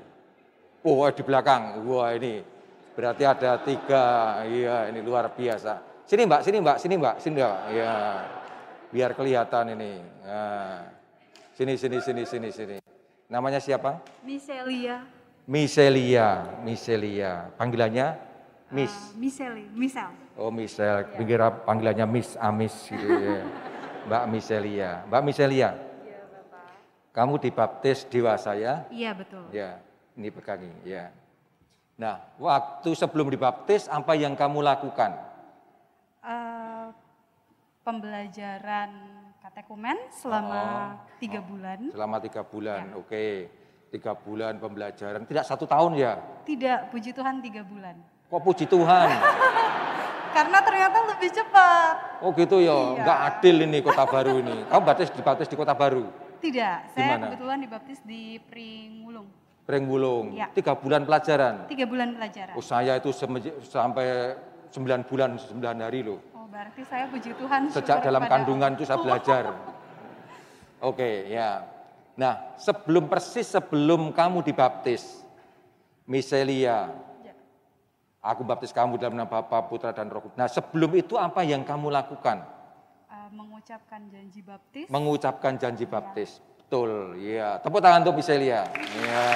Oh, 0.82 1.06
di 1.14 1.22
belakang. 1.22 1.78
Wah, 1.86 2.10
ini 2.10 2.42
berarti 2.98 3.22
ada 3.22 3.62
tiga. 3.62 4.42
Iya, 4.50 4.90
ini 4.90 4.98
luar 4.98 5.30
biasa. 5.30 6.02
Sini 6.02 6.26
Mbak, 6.26 6.42
sini 6.42 6.58
Mbak, 6.58 6.76
sini 6.82 6.94
Mbak, 6.98 7.16
sini 7.22 7.34
Mbak. 7.38 7.58
Ya, 7.78 7.94
biar 8.90 9.10
kelihatan 9.14 9.78
ini. 9.78 10.02
Nah, 10.26 10.90
sini, 11.54 11.78
sini, 11.78 12.02
sini, 12.02 12.22
sini, 12.26 12.48
sini. 12.50 12.76
Namanya 13.30 13.62
siapa? 13.62 14.02
Miselia. 14.26 15.06
Miselia, 15.46 16.58
Miselia. 16.66 17.46
Panggilannya 17.54 18.27
Miss. 18.68 18.92
Miseli, 19.16 19.64
Misel. 19.72 20.12
Oh, 20.36 20.52
Michelle. 20.52 21.08
Kira 21.16 21.48
panggilannya 21.64 22.04
Miss 22.04 22.36
Amis 22.36 22.74
gitu 22.84 23.08
ya. 23.08 23.42
Mbak 24.08 24.24
Miselia. 24.28 24.90
Mbak 25.08 25.22
Miselia. 25.24 25.70
Kamu 27.12 27.40
dibaptis 27.40 28.04
dewasa 28.06 28.54
ya? 28.54 28.86
Iya 28.92 29.10
betul. 29.16 29.48
Ya, 29.50 29.80
ini 30.14 30.28
pegangi 30.30 30.70
ya. 30.86 31.10
Nah, 31.98 32.22
waktu 32.38 32.94
sebelum 32.94 33.26
dibaptis 33.26 33.90
apa 33.90 34.14
yang 34.14 34.38
kamu 34.38 34.62
lakukan? 34.62 35.18
Eh, 36.22 36.86
pembelajaran 37.82 38.90
katekumen 39.42 39.96
selama 40.14 40.60
Oh. 40.62 41.18
tiga 41.18 41.40
bulan. 41.42 41.90
Selama 41.90 42.16
tiga 42.22 42.42
bulan, 42.46 42.94
oke. 42.94 43.26
Tiga 43.88 44.12
bulan 44.14 44.60
pembelajaran, 44.60 45.24
tidak 45.24 45.48
satu 45.48 45.64
tahun 45.64 45.96
ya? 45.96 46.20
Tidak, 46.44 46.92
puji 46.92 47.10
Tuhan 47.10 47.40
tiga 47.40 47.64
bulan. 47.64 47.96
Kok 48.28 48.40
puji 48.44 48.68
Tuhan? 48.68 49.08
Karena 50.36 50.58
ternyata 50.60 50.96
lebih 51.08 51.30
cepat. 51.32 51.94
Oh 52.20 52.30
gitu 52.36 52.60
ya, 52.60 52.76
Iya. 52.76 53.00
nggak 53.02 53.18
adil 53.32 53.56
ini 53.64 53.78
kota 53.80 54.04
baru 54.04 54.38
ini. 54.38 54.56
Kamu 54.68 54.82
baptis 54.84 55.08
dibaptis 55.10 55.48
di 55.48 55.56
kota 55.56 55.72
baru, 55.72 56.04
Tidak, 56.38 56.76
Di 56.86 56.90
saya 56.94 57.18
mana? 57.18 57.26
kebetulan 57.32 57.58
dibaptis 57.58 57.98
di 58.04 58.38
Pringulung. 58.46 59.26
Prengbulung. 59.66 60.36
Iya. 60.36 60.46
Tiga 60.54 60.76
bulan 60.78 61.02
pelajaran. 61.08 61.66
Tiga 61.66 61.84
bulan 61.88 62.14
pelajaran. 62.14 62.54
Oh 62.54 62.62
saya 62.62 63.00
itu 63.00 63.10
sampai 63.64 64.36
sembilan 64.70 65.00
bulan, 65.08 65.30
sembilan 65.40 65.76
hari 65.82 66.00
loh. 66.04 66.20
Oh 66.36 66.46
berarti 66.46 66.84
saya 66.84 67.08
puji 67.08 67.32
Tuhan. 67.34 67.72
Sejak 67.72 68.04
dalam 68.04 68.22
kandungan 68.28 68.76
itu 68.76 68.84
saya 68.84 69.00
belajar. 69.00 69.44
Oke, 70.88 71.26
ya. 71.26 71.66
Nah, 72.14 72.54
sebelum 72.54 73.10
persis 73.10 73.46
sebelum 73.50 74.14
kamu 74.14 74.46
dibaptis, 74.46 75.24
Miselia, 76.06 76.88
Ya. 76.94 77.07
Aku 78.28 78.44
baptis 78.44 78.76
kamu 78.76 79.00
dalam 79.00 79.16
nama 79.16 79.24
Bapa, 79.24 79.64
Putra 79.64 79.96
dan 79.96 80.12
Roh 80.12 80.20
Kudus. 80.20 80.36
Nah, 80.36 80.48
sebelum 80.52 80.92
itu 80.92 81.16
apa 81.16 81.40
yang 81.40 81.64
kamu 81.64 81.88
lakukan? 81.88 82.44
Eh, 83.08 83.28
mengucapkan 83.32 84.04
janji 84.12 84.40
baptis. 84.44 84.86
Mengucapkan 84.92 85.52
janji 85.56 85.84
baptis. 85.88 86.30
Betul, 86.60 87.16
iya. 87.16 87.56
Tepuk 87.64 87.80
tangan 87.80 88.04
untuk 88.04 88.20
Miselia. 88.20 88.68
Iya. 88.76 89.28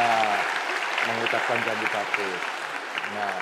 Mengucapkan 1.09 1.59
janji 1.65 1.87
baptis. 1.89 2.41
Nah, 3.17 3.37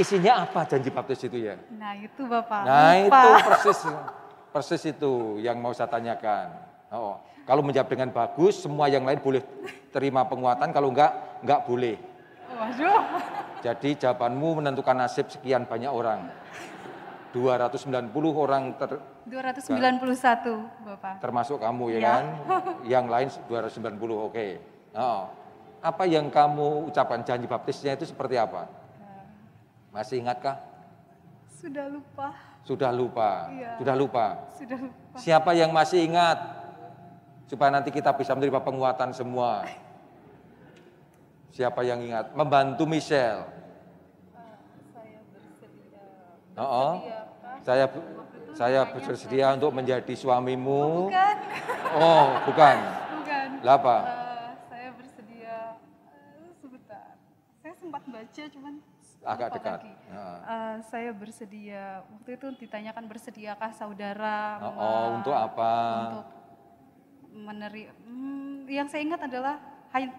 isinya 0.00 0.32
apa 0.48 0.64
janji 0.64 0.88
baptis 0.88 1.20
itu 1.20 1.36
ya? 1.36 1.54
nah 1.76 1.92
itu 1.92 2.24
Bapak. 2.24 2.64
Nah 2.64 2.92
Lupa. 2.96 3.20
itu 3.20 3.28
persis 3.44 3.80
persis 4.52 4.82
itu 4.88 5.40
yang 5.40 5.60
mau 5.60 5.76
saya 5.76 5.88
tanyakan. 5.88 6.48
Oh, 6.92 7.16
kalau 7.48 7.64
menjawab 7.64 7.88
dengan 7.88 8.12
bagus, 8.12 8.60
semua 8.60 8.88
yang 8.92 9.04
lain 9.08 9.16
boleh 9.20 9.40
terima 9.88 10.28
penguatan. 10.28 10.68
Kalau 10.76 10.92
enggak, 10.92 11.40
enggak 11.40 11.60
boleh. 11.64 11.96
Waduh. 12.52 13.00
Jadi 13.62 13.94
jawabanmu 13.94 14.58
menentukan 14.58 14.98
nasib 14.98 15.30
sekian 15.30 15.62
banyak 15.64 15.88
orang. 15.88 16.26
290 17.32 18.12
orang 18.36 18.76
ter- 18.76 19.00
291 19.24 20.68
Bapak. 20.84 21.22
termasuk 21.22 21.56
kamu 21.56 21.96
ya 21.96 21.98
Ya. 21.98 22.04
kan? 22.04 22.24
Yang 22.84 23.06
lain 23.08 23.28
290, 23.48 24.18
oke. 24.20 24.46
Oh. 24.92 25.30
Apa 25.80 26.04
yang 26.04 26.28
kamu 26.28 26.92
ucapkan 26.92 27.22
janji 27.22 27.46
baptisnya 27.46 27.96
itu 27.96 28.04
seperti 28.04 28.36
apa? 28.36 28.68
Masih 29.90 30.20
ingatkah? 30.20 30.60
Sudah 31.48 31.86
lupa. 31.88 32.28
Sudah 32.62 32.90
lupa. 32.90 33.30
Iya. 33.48 33.70
Sudah 33.78 33.94
lupa. 33.96 34.26
Sudah 34.52 34.78
lupa. 34.78 35.16
Siapa 35.16 35.50
yang 35.52 35.70
masih 35.70 36.04
ingat? 36.04 36.38
Supaya 37.46 37.70
nanti 37.70 37.90
kita 37.90 38.12
bisa 38.12 38.32
menerima 38.32 38.60
penguatan 38.60 39.10
semua. 39.12 39.66
Siapa 41.52 41.84
yang 41.84 42.00
ingat? 42.00 42.32
Membantu 42.32 42.88
Michelle. 42.88 43.44
Oh, 46.52 46.64
oh. 46.64 46.92
Saya 47.60 47.86
saya 48.52 48.80
bersedia 48.88 49.52
untuk 49.52 49.72
menjadi 49.72 50.12
suamimu. 50.12 51.08
Bukan. 51.08 51.36
Oh, 51.96 52.24
bukan. 52.48 52.76
Bukan. 53.20 53.46
Lah 53.64 53.74
apa? 53.76 53.96
Eh, 54.00 54.50
saya 54.68 54.88
bersedia 54.92 55.56
eh, 56.08 56.52
sebentar. 56.56 57.06
Saya 57.60 57.74
sempat 57.76 58.02
baca 58.04 58.42
cuman 58.48 58.74
Agak 59.22 59.48
dekat. 59.54 59.78
lagi. 59.80 59.94
Eh, 60.12 60.76
saya 60.88 61.10
bersedia 61.12 61.82
waktu 62.10 62.30
itu 62.34 62.46
ditanyakan 62.64 63.04
bersediakah 63.06 63.70
saudara 63.72 64.56
Oh, 64.60 64.72
oh, 64.76 65.04
untuk 65.20 65.36
apa? 65.36 65.72
untuk 66.08 66.26
meneri 67.32 67.88
hmm, 68.04 68.68
yang 68.68 68.88
saya 68.92 69.00
ingat 69.04 69.24
adalah 69.24 69.56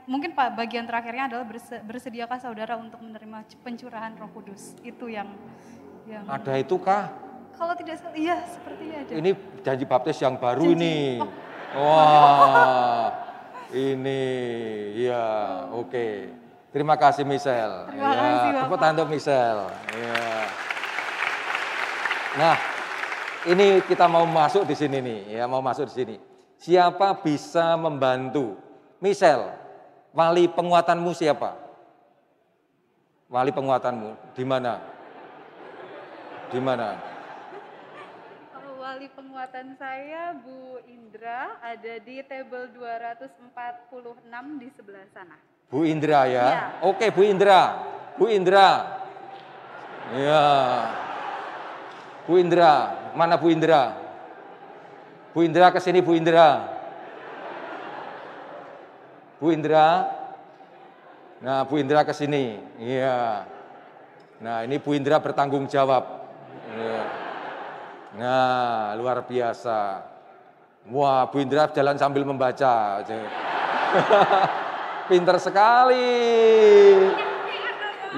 mungkin 0.05 0.31
pak 0.31 0.53
bagian 0.53 0.85
terakhirnya 0.85 1.25
adalah 1.25 1.45
berse- 1.45 1.81
bersediakah 1.81 2.37
saudara 2.37 2.77
untuk 2.77 3.01
menerima 3.01 3.41
pencurahan 3.59 4.13
Roh 4.13 4.29
Kudus 4.29 4.77
itu 4.81 5.09
yang 5.09 5.33
yang 6.05 6.27
Ada 6.27 6.61
itu 6.61 6.77
kah? 6.77 7.09
kalau 7.53 7.73
tidak 7.73 7.97
salah 7.97 8.13
iya 8.13 8.37
sepertinya 8.45 8.97
ada 9.01 9.11
Ini 9.13 9.29
janji 9.61 9.85
baptis 9.85 10.17
yang 10.19 10.37
baru 10.37 10.61
Janji- 10.61 10.77
ini. 10.77 10.95
oh. 11.21 11.31
Wah, 11.73 13.09
ini 13.73 14.21
ya 14.93 15.25
oke. 15.73 16.07
Terima 16.69 16.93
kasih 16.93 17.21
Michelle. 17.23 17.89
Terima 17.89 18.01
ya, 18.03 18.13
kasih, 18.13 18.49
Bapak. 18.51 18.61
tepuk 18.61 18.77
tangan 18.77 18.93
untuk 18.95 19.09
Michelle. 19.09 19.65
Ya. 19.89 20.21
Nah, 22.33 22.55
ini 23.45 23.67
kita 23.85 24.05
mau 24.05 24.25
masuk 24.25 24.65
di 24.65 24.73
sini 24.73 24.97
nih, 24.97 25.37
ya 25.37 25.45
mau 25.45 25.61
masuk 25.61 25.85
di 25.89 25.93
sini. 25.93 26.15
Siapa 26.57 27.21
bisa 27.21 27.73
membantu? 27.73 28.57
Michelle, 28.97 29.53
wali 30.13 30.45
penguatanmu 30.47 31.11
siapa? 31.17 31.57
Wali 33.33 33.49
penguatanmu 33.49 34.37
di 34.37 34.45
mana? 34.45 34.77
Di 36.53 36.61
mana? 36.61 37.01
Kalau 38.53 38.77
wali 38.77 39.09
penguatan 39.09 39.73
saya 39.73 40.37
Bu 40.37 40.77
Indra 40.85 41.57
ada 41.65 41.97
di 41.97 42.21
table 42.29 42.69
246 42.77 44.61
di 44.61 44.69
sebelah 44.77 45.05
sana. 45.09 45.37
Bu 45.73 45.81
Indra 45.81 46.29
ya. 46.29 46.45
Iya. 46.45 46.61
Oke, 46.85 47.09
Bu 47.09 47.25
Indra. 47.25 47.81
Bu 48.21 48.29
Indra. 48.29 49.01
Ya. 50.13 50.45
Bu 52.29 52.37
Indra, 52.37 52.73
mana 53.17 53.33
Bu 53.41 53.49
Indra? 53.49 53.97
Bu 55.33 55.41
Indra 55.41 55.73
ke 55.73 55.81
sini 55.81 56.05
Bu 56.05 56.13
Indra. 56.13 56.72
Bu 59.43 59.51
Indra. 59.51 60.07
Nah, 61.43 61.67
Bu 61.67 61.75
Indra 61.75 62.07
ke 62.07 62.15
sini. 62.15 62.63
Iya. 62.79 63.43
Nah, 64.39 64.63
ini 64.63 64.79
Bu 64.79 64.95
Indra 64.95 65.19
bertanggung 65.19 65.67
jawab. 65.67 66.31
Iya. 66.71 67.03
Nah, 68.23 68.95
luar 68.95 69.27
biasa. 69.27 69.99
Wah, 70.87 71.27
Bu 71.27 71.43
Indra 71.43 71.67
jalan 71.75 71.99
sambil 71.99 72.23
membaca. 72.23 73.03
Pinter 75.11 75.35
sekali. 75.43 76.23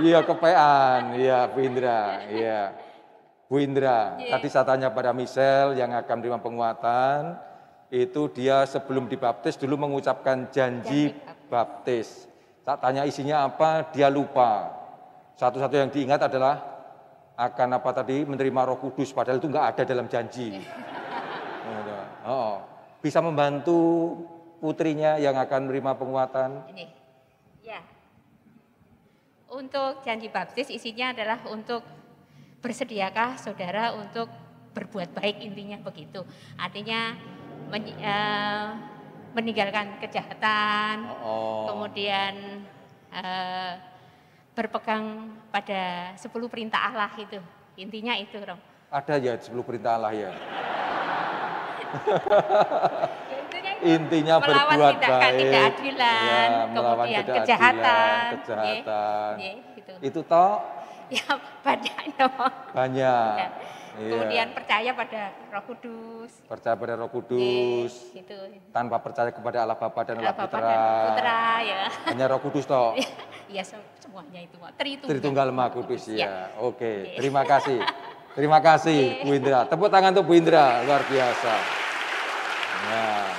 Iya, 0.05 0.21
kepean. 0.21 1.17
Iya, 1.17 1.49
Bu 1.49 1.57
Indra. 1.65 2.21
Iya. 2.29 2.61
Bu 3.49 3.57
Indra, 3.57 4.13
tadi 4.21 4.45
saya 4.45 4.65
tanya 4.69 4.93
pada 4.93 5.09
Michelle 5.09 5.73
yang 5.73 5.89
akan 5.89 6.21
menerima 6.21 6.37
penguatan. 6.37 7.21
Itu 7.93 8.27
dia 8.33 8.65
sebelum 8.65 9.05
dibaptis 9.05 9.55
dulu 9.55 9.77
mengucapkan 9.77 10.49
janji 10.49 11.13
baptis. 11.47 12.25
Tak 12.65 12.81
tanya 12.81 13.05
isinya 13.05 13.45
apa, 13.45 13.93
dia 13.93 14.09
lupa. 14.09 14.73
Satu-satu 15.37 15.75
yang 15.77 15.89
diingat 15.93 16.25
adalah 16.25 16.75
akan 17.35 17.77
apa 17.77 17.89
tadi 17.91 18.23
menerima 18.25 18.61
Roh 18.73 18.79
Kudus 18.79 19.11
padahal 19.11 19.37
itu 19.37 19.51
nggak 19.51 19.67
ada 19.75 19.83
dalam 19.85 20.07
janji. 20.09 20.57
Oh, 22.25 22.57
bisa 23.05 23.21
membantu 23.21 23.77
putrinya 24.57 25.21
yang 25.21 25.37
akan 25.37 25.69
menerima 25.69 25.93
penguatan. 25.93 26.65
Ini, 26.73 26.89
ya. 27.61 27.85
Untuk 29.53 30.01
janji 30.01 30.33
baptis 30.33 30.73
isinya 30.73 31.13
adalah 31.13 31.45
untuk 31.53 31.85
bersediakah 32.65 33.37
saudara 33.37 33.93
untuk 33.93 34.25
berbuat 34.73 35.13
baik 35.13 35.45
intinya 35.45 35.77
begitu. 35.85 36.25
Artinya 36.57 37.13
men, 37.67 37.81
uh, 37.99 38.65
meninggalkan 39.35 39.99
kejahatan, 39.99 41.11
Oh. 41.19 41.67
kemudian 41.67 42.63
uh, 43.11 43.71
berpegang 44.55 45.05
pada 45.51 46.15
10 46.15 46.31
perintah 46.47 46.79
Allah 46.87 47.11
itu. 47.19 47.39
Intinya 47.75 48.15
itu, 48.15 48.39
Rom. 48.39 48.55
Ada 48.87 49.19
ya 49.19 49.35
10 49.35 49.51
perintah 49.61 49.99
Allah 49.99 50.13
ya. 50.15 50.31
Ya, 53.55 53.71
intinya 53.95 54.35
melawan 54.39 54.65
berbuat 54.71 54.93
tindakan 54.95 55.19
baik. 55.19 55.35
ketidakadilan, 55.35 56.47
Ya, 56.47 56.63
kemudian 56.73 57.23
kejahatan, 57.27 58.23
kejahatan. 58.39 59.33
Ya, 59.35 59.51
ya, 59.51 59.53
gitu. 59.75 59.93
Itu 60.01 60.19
toh 60.23 60.53
Ya 61.05 61.27
banyak 61.61 61.95
dong. 62.17 62.33
banyak. 62.73 63.35
Ya. 63.37 63.49
Iya. 63.95 64.11
Kemudian 64.11 64.47
percaya 64.51 64.91
pada 64.91 65.21
Roh 65.49 65.63
Kudus. 65.65 66.31
percaya 66.45 66.75
pada 66.75 66.93
Roh 66.95 67.07
Kudus, 67.07 67.93
Ya, 68.11 68.19
gitu. 68.19 68.35
tanpa 68.69 68.99
percaya 68.99 69.31
kepada 69.31 69.63
Allah 69.63 69.73
Bapa 69.73 70.03
dan 70.03 70.19
Allah, 70.19 70.29
Allah 70.29 70.37
Bapa 70.37 70.51
Putra. 70.51 70.67
dan 70.67 70.79
Putra 71.07 71.41
ya. 71.61 71.81
Hanya 72.05 72.25
Roh 72.27 72.39
Kudus 72.39 72.65
toh. 72.65 72.91
Ya 73.45 73.61
sem- 73.61 73.77
semuanya 74.01 74.41
itu. 74.41 74.57
Tritunggal. 74.57 75.07
Tritunggal 75.07 75.47
Maha 75.49 75.69
Kudus 75.71 76.09
Ya. 76.09 76.17
ya. 76.17 76.31
Oke, 76.59 76.81
Oke. 77.05 77.15
terima 77.15 77.45
kasih. 77.45 77.77
Terima 78.33 78.59
kasih 78.59 79.23
Bu 79.23 79.31
Indra. 79.31 79.63
Tepuk 79.63 79.87
tangan 79.87 80.11
untuk 80.11 80.27
Bu 80.27 80.33
Indra, 80.35 80.83
luar 80.83 81.05
biasa. 81.05 81.53
Nah, 82.85 83.31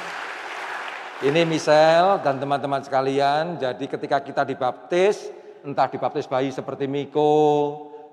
ini 1.22 1.42
Michelle 1.44 2.16
dan 2.20 2.38
teman-teman 2.38 2.80
sekalian. 2.80 3.56
Jadi 3.56 3.84
ketika 3.84 4.20
kita 4.20 4.42
dibaptis, 4.42 5.28
entah 5.60 5.84
dibaptis 5.84 6.24
bayi 6.24 6.48
seperti 6.48 6.86
Miko, 6.86 7.28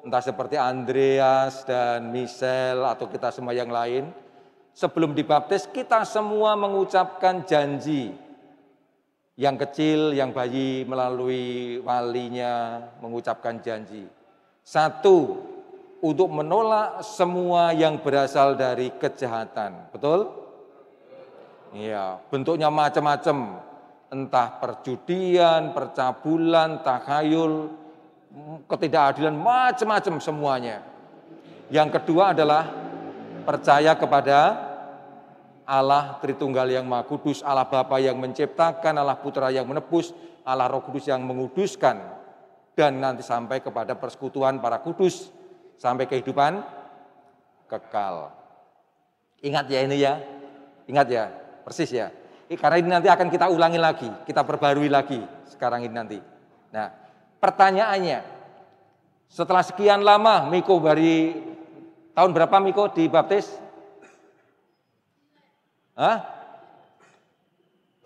entah 0.03 0.19
seperti 0.19 0.59
Andreas 0.59 1.63
dan 1.63 2.11
Michelle 2.11 2.83
atau 2.83 3.07
kita 3.07 3.31
semua 3.31 3.55
yang 3.55 3.71
lain, 3.71 4.11
sebelum 4.75 5.15
dibaptis 5.15 5.65
kita 5.71 6.03
semua 6.03 6.59
mengucapkan 6.59 7.47
janji 7.47 8.11
yang 9.39 9.57
kecil, 9.57 10.13
yang 10.13 10.35
bayi 10.35 10.85
melalui 10.85 11.79
walinya 11.81 12.85
mengucapkan 13.01 13.57
janji. 13.63 14.05
Satu, 14.61 15.49
untuk 16.03 16.27
menolak 16.27 16.99
semua 16.99 17.71
yang 17.71 18.03
berasal 18.03 18.59
dari 18.59 18.91
kejahatan. 18.99 19.87
Betul? 19.95 20.27
Iya, 21.71 22.19
bentuknya 22.27 22.67
macam-macam. 22.67 23.63
Entah 24.13 24.61
perjudian, 24.61 25.73
percabulan, 25.73 26.85
takhayul, 26.85 27.71
ketidakadilan, 28.65 29.35
macam-macam 29.37 30.13
semuanya. 30.17 30.77
Yang 31.69 32.01
kedua 32.01 32.33
adalah 32.33 32.69
percaya 33.45 33.93
kepada 33.93 34.39
Allah 35.63 36.19
Tritunggal 36.19 36.67
yang 36.67 36.83
Maha 36.83 37.07
Kudus, 37.07 37.39
Allah 37.39 37.67
Bapa 37.67 37.95
yang 38.01 38.19
menciptakan, 38.19 38.93
Allah 38.99 39.15
Putra 39.15 39.47
yang 39.47 39.63
menebus, 39.63 40.11
Allah 40.43 40.67
Roh 40.67 40.83
Kudus 40.83 41.07
yang 41.07 41.23
menguduskan, 41.23 41.95
dan 42.75 42.99
nanti 42.99 43.23
sampai 43.23 43.63
kepada 43.63 43.95
persekutuan 43.95 44.59
para 44.59 44.81
kudus, 44.83 45.31
sampai 45.79 46.09
kehidupan 46.09 46.59
kekal. 47.69 48.33
Ingat 49.39 49.65
ya 49.71 49.79
ini 49.87 49.97
ya, 50.03 50.19
ingat 50.89 51.07
ya, 51.07 51.31
persis 51.63 51.91
ya. 51.93 52.11
Karena 52.53 52.77
ini 52.77 52.89
nanti 52.91 53.07
akan 53.09 53.31
kita 53.31 53.47
ulangi 53.49 53.79
lagi, 53.79 54.09
kita 54.27 54.43
perbarui 54.43 54.91
lagi 54.91 55.23
sekarang 55.47 55.87
ini 55.87 55.95
nanti. 55.95 56.19
Nah, 56.75 57.02
pertanyaannya, 57.43 58.23
setelah 59.27 59.60
sekian 59.60 59.99
lama 59.99 60.47
Miko 60.47 60.79
dari 60.79 61.36
tahun 62.15 62.32
berapa 62.32 62.63
Miko 62.63 62.88
dibaptis? 62.95 63.51
Hah? 65.99 66.23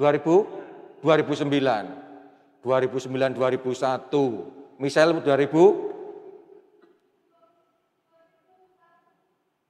2000? 0.01 1.05
2009. 1.05 2.65
2009, 2.65 3.37
2001. 3.37 4.81
Misal 4.81 5.21
2000? 5.21 5.93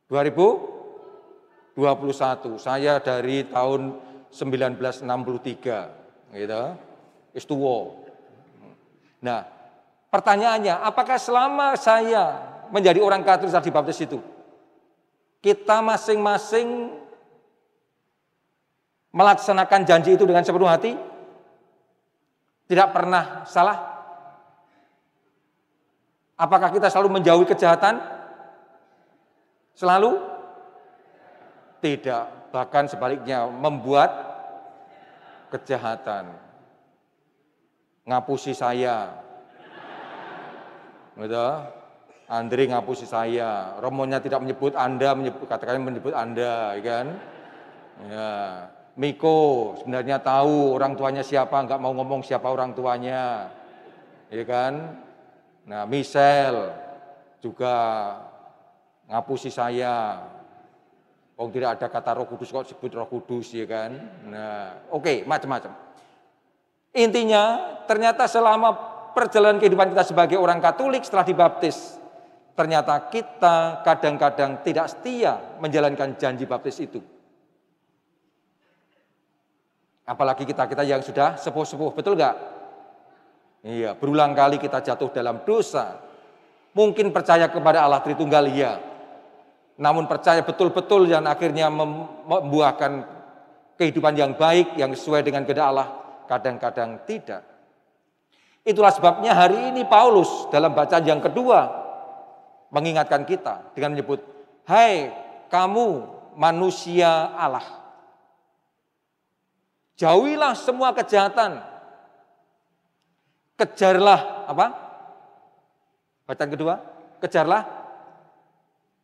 2021. 0.07 1.75
Saya 2.55 3.03
dari 3.03 3.43
tahun 3.43 3.99
1963. 4.31 6.31
Gitu. 6.31 6.63
Istuwo. 7.35 8.07
Nah, 9.21 9.56
pertanyaannya, 10.09 10.83
apakah 10.83 11.19
selama 11.19 11.75
saya 11.79 12.39
menjadi 12.71 12.99
orang 12.99 13.23
Katolik 13.23 13.51
saat 13.51 13.63
dibaptis 13.63 13.99
itu, 14.03 14.19
kita 15.39 15.79
masing-masing 15.79 16.97
melaksanakan 19.15 19.81
janji 19.87 20.13
itu 20.13 20.23
dengan 20.27 20.43
sepenuh 20.43 20.69
hati? 20.69 20.93
Tidak 22.67 22.87
pernah 22.91 23.47
salah? 23.47 23.97
Apakah 26.37 26.69
kita 26.69 26.91
selalu 26.91 27.17
menjauhi 27.17 27.47
kejahatan? 27.49 27.97
Selalu? 29.73 30.19
Tidak, 31.81 32.51
bahkan 32.53 32.85
sebaliknya 32.85 33.47
membuat 33.47 34.09
kejahatan. 35.49 36.33
Ngapusi 38.05 38.53
saya. 38.53 39.26
Gitu. 41.17 41.49
Andri 42.27 42.67
ngapusi 42.67 43.07
saya. 43.07 43.79
Romonya 43.79 44.19
tidak 44.19 44.43
menyebut 44.43 44.75
Anda, 44.75 45.15
menyebut 45.15 45.47
katakan 45.47 45.79
menyebut 45.79 46.13
Anda, 46.13 46.75
ya 46.77 46.83
kan? 46.83 47.07
Ya. 48.05 48.31
Miko 48.97 49.77
sebenarnya 49.77 50.17
tahu 50.17 50.73
orang 50.73 50.97
tuanya 50.97 51.21
siapa, 51.21 51.53
nggak 51.53 51.77
mau 51.77 51.93
ngomong 51.93 52.25
siapa 52.25 52.49
orang 52.49 52.73
tuanya, 52.73 53.45
ya 54.33 54.41
kan? 54.41 54.97
Nah, 55.69 55.85
Michelle 55.85 56.73
juga 57.37 57.75
ngapusi 59.05 59.53
saya. 59.53 60.25
Oh 61.37 61.45
tidak 61.53 61.77
ada 61.77 61.87
kata 61.93 62.17
Roh 62.17 62.25
Kudus 62.25 62.49
kok 62.49 62.65
sebut 62.65 62.89
Roh 62.97 63.05
Kudus 63.05 63.53
ya 63.53 63.69
kan? 63.69 63.93
Nah, 64.25 64.89
oke 64.89 65.05
okay, 65.05 65.17
macam-macam. 65.21 65.69
Intinya 66.97 67.77
ternyata 67.85 68.25
selama 68.25 68.96
perjalanan 69.17 69.57
kehidupan 69.57 69.97
kita 69.97 70.05
sebagai 70.05 70.37
orang 70.37 70.61
Katolik 70.61 71.01
setelah 71.01 71.25
dibaptis, 71.25 71.97
ternyata 72.53 73.09
kita 73.09 73.81
kadang-kadang 73.81 74.61
tidak 74.61 74.93
setia 74.93 75.57
menjalankan 75.57 76.13
janji 76.21 76.45
baptis 76.45 76.77
itu. 76.77 77.01
Apalagi 80.05 80.45
kita-kita 80.45 80.85
yang 80.85 81.01
sudah 81.01 81.33
sepuh-sepuh, 81.41 81.97
betul 81.97 82.13
nggak? 82.13 82.35
Iya, 83.65 83.97
berulang 83.97 84.37
kali 84.37 84.61
kita 84.61 84.85
jatuh 84.85 85.09
dalam 85.09 85.41
dosa. 85.41 85.97
Mungkin 86.77 87.09
percaya 87.09 87.49
kepada 87.49 87.81
Allah 87.81 88.05
Tritunggal, 88.05 88.45
iya. 88.53 88.77
Namun 89.81 90.05
percaya 90.05 90.45
betul-betul 90.45 91.09
dan 91.09 91.25
akhirnya 91.25 91.73
membuahkan 91.73 93.17
kehidupan 93.81 94.13
yang 94.13 94.37
baik, 94.37 94.77
yang 94.77 94.93
sesuai 94.93 95.25
dengan 95.25 95.41
kehendak 95.41 95.67
Allah, 95.73 95.87
kadang-kadang 96.29 97.01
tidak. 97.09 97.41
Itulah 98.67 98.91
sebabnya 98.91 99.31
hari 99.31 99.71
ini 99.71 99.87
Paulus 99.87 100.51
dalam 100.51 100.75
bacaan 100.75 101.07
yang 101.07 101.23
kedua 101.23 101.71
mengingatkan 102.67 103.23
kita 103.23 103.71
dengan 103.71 103.95
menyebut, 103.95 104.19
Hai 104.67 105.15
kamu 105.47 106.03
manusia 106.35 107.31
Allah, 107.39 107.63
jauhilah 109.95 110.51
semua 110.59 110.91
kejahatan, 110.91 111.63
kejarlah 113.55 114.51
apa? 114.51 114.67
Bacaan 116.27 116.51
kedua, 116.51 116.83
kejarlah 117.23 117.63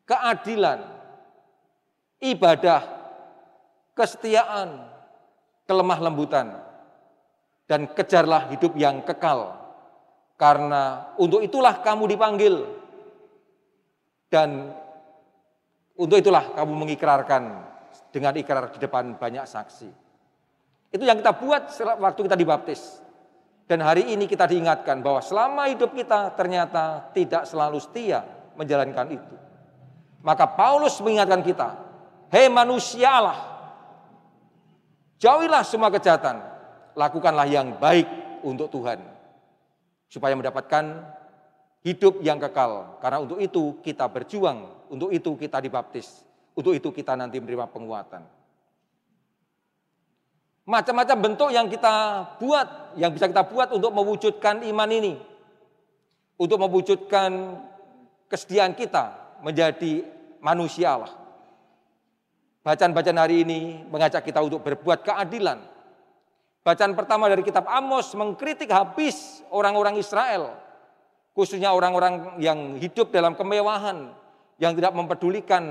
keadilan, 0.04 0.84
ibadah, 2.19 2.84
kesetiaan, 3.95 4.91
kelemah 5.63 5.99
lembutan, 6.04 6.60
dan 7.67 7.91
kejarlah 7.91 8.52
hidup 8.52 8.76
yang 8.76 9.02
kekal. 9.04 9.56
Karena 10.36 11.13
untuk 11.15 11.39
itulah 11.39 11.80
kamu 11.80 12.04
dipanggil. 12.10 12.56
Dan 14.28 14.73
untuk 15.93 16.17
itulah 16.17 16.58
kamu 16.58 16.73
mengikrarkan 16.73 17.43
dengan 18.10 18.34
ikrar 18.34 18.73
di 18.73 18.82
depan 18.82 19.15
banyak 19.15 19.45
saksi. 19.45 19.89
Itu 20.93 21.04
yang 21.06 21.21
kita 21.21 21.34
buat 21.38 21.69
waktu 22.02 22.19
kita 22.26 22.38
dibaptis. 22.38 23.02
Dan 23.63 23.80
hari 23.80 24.12
ini 24.12 24.28
kita 24.28 24.43
diingatkan 24.45 24.99
bahwa 24.99 25.23
selama 25.23 25.71
hidup 25.71 25.95
kita 25.95 26.36
ternyata 26.36 27.10
tidak 27.15 27.47
selalu 27.47 27.80
setia 27.80 28.21
menjalankan 28.60 29.08
itu. 29.08 29.36
Maka 30.21 30.45
Paulus 30.45 30.99
mengingatkan 30.99 31.41
kita, 31.43 31.69
hei 32.32 32.47
manusia 32.52 33.10
Allah, 33.12 33.39
jauhilah 35.19 35.63
semua 35.67 35.91
kejahatan, 35.91 36.52
lakukanlah 36.93 37.45
yang 37.49 37.77
baik 37.77 38.06
untuk 38.45 38.69
Tuhan. 38.73 39.01
Supaya 40.10 40.38
mendapatkan 40.38 40.86
hidup 41.84 42.23
yang 42.23 42.39
kekal. 42.39 42.97
Karena 43.03 43.21
untuk 43.21 43.38
itu 43.43 43.77
kita 43.84 44.08
berjuang, 44.08 44.88
untuk 44.89 45.12
itu 45.12 45.36
kita 45.36 45.60
dibaptis, 45.60 46.23
untuk 46.56 46.73
itu 46.73 46.89
kita 46.89 47.13
nanti 47.13 47.38
menerima 47.38 47.69
penguatan. 47.69 48.23
Macam-macam 50.63 51.17
bentuk 51.19 51.49
yang 51.51 51.67
kita 51.67 51.95
buat, 52.39 52.95
yang 52.95 53.12
bisa 53.12 53.27
kita 53.27 53.43
buat 53.43 53.75
untuk 53.75 53.91
mewujudkan 53.91 54.63
iman 54.63 54.89
ini. 54.89 55.19
Untuk 56.39 56.56
mewujudkan 56.56 57.60
kesediaan 58.32 58.71
kita 58.71 59.38
menjadi 59.43 60.08
manusia 60.39 60.95
Allah. 60.95 61.13
Bacaan-bacaan 62.63 63.19
hari 63.19 63.43
ini 63.43 63.84
mengajak 63.91 64.23
kita 64.23 64.39
untuk 64.39 64.63
berbuat 64.63 65.03
keadilan. 65.03 65.72
Bacaan 66.63 66.95
pertama 66.95 67.28
dari 67.28 67.43
kitab 67.43 67.67
Amos 67.67 68.15
mengkritik 68.15 68.71
habis 68.71 69.43
orang-orang 69.52 69.99
Israel. 69.99 70.56
Khususnya 71.36 71.76
orang-orang 71.76 72.39
yang 72.39 72.80
hidup 72.80 73.12
dalam 73.12 73.36
kemewahan. 73.36 74.15
Yang 74.58 74.80
tidak 74.80 74.93
mempedulikan 74.95 75.63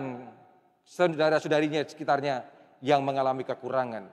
saudara-saudarinya 0.84 1.80
sekitarnya 1.88 2.44
yang 2.84 3.00
mengalami 3.00 3.46
kekurangan. 3.46 4.04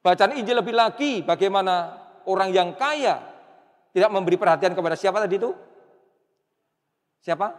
Bacaan 0.00 0.38
Injil 0.38 0.56
lebih 0.56 0.72
lagi 0.72 1.20
bagaimana 1.26 1.98
orang 2.24 2.54
yang 2.54 2.72
kaya 2.78 3.18
tidak 3.92 4.08
memberi 4.14 4.38
perhatian 4.38 4.72
kepada 4.72 4.94
siapa 4.94 5.18
tadi 5.20 5.36
itu? 5.36 5.50
Siapa? 7.20 7.50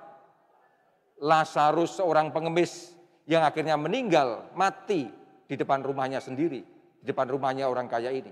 Lazarus 1.20 2.00
seorang 2.00 2.32
pengemis 2.32 2.96
yang 3.28 3.44
akhirnya 3.44 3.76
meninggal, 3.76 4.48
mati 4.56 5.12
di 5.46 5.56
depan 5.60 5.84
rumahnya 5.84 6.24
sendiri, 6.24 6.64
di 7.00 7.10
depan 7.10 7.32
rumahnya 7.32 7.72
orang 7.72 7.88
kaya 7.88 8.12
ini. 8.12 8.32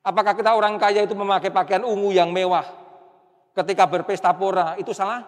Apakah 0.00 0.32
kita 0.32 0.56
orang 0.56 0.80
kaya 0.80 1.04
itu 1.04 1.12
memakai 1.12 1.52
pakaian 1.52 1.84
ungu 1.84 2.14
yang 2.14 2.32
mewah 2.32 2.64
ketika 3.52 3.84
berpesta 3.84 4.32
pora 4.32 4.78
itu 4.80 4.94
salah? 4.96 5.26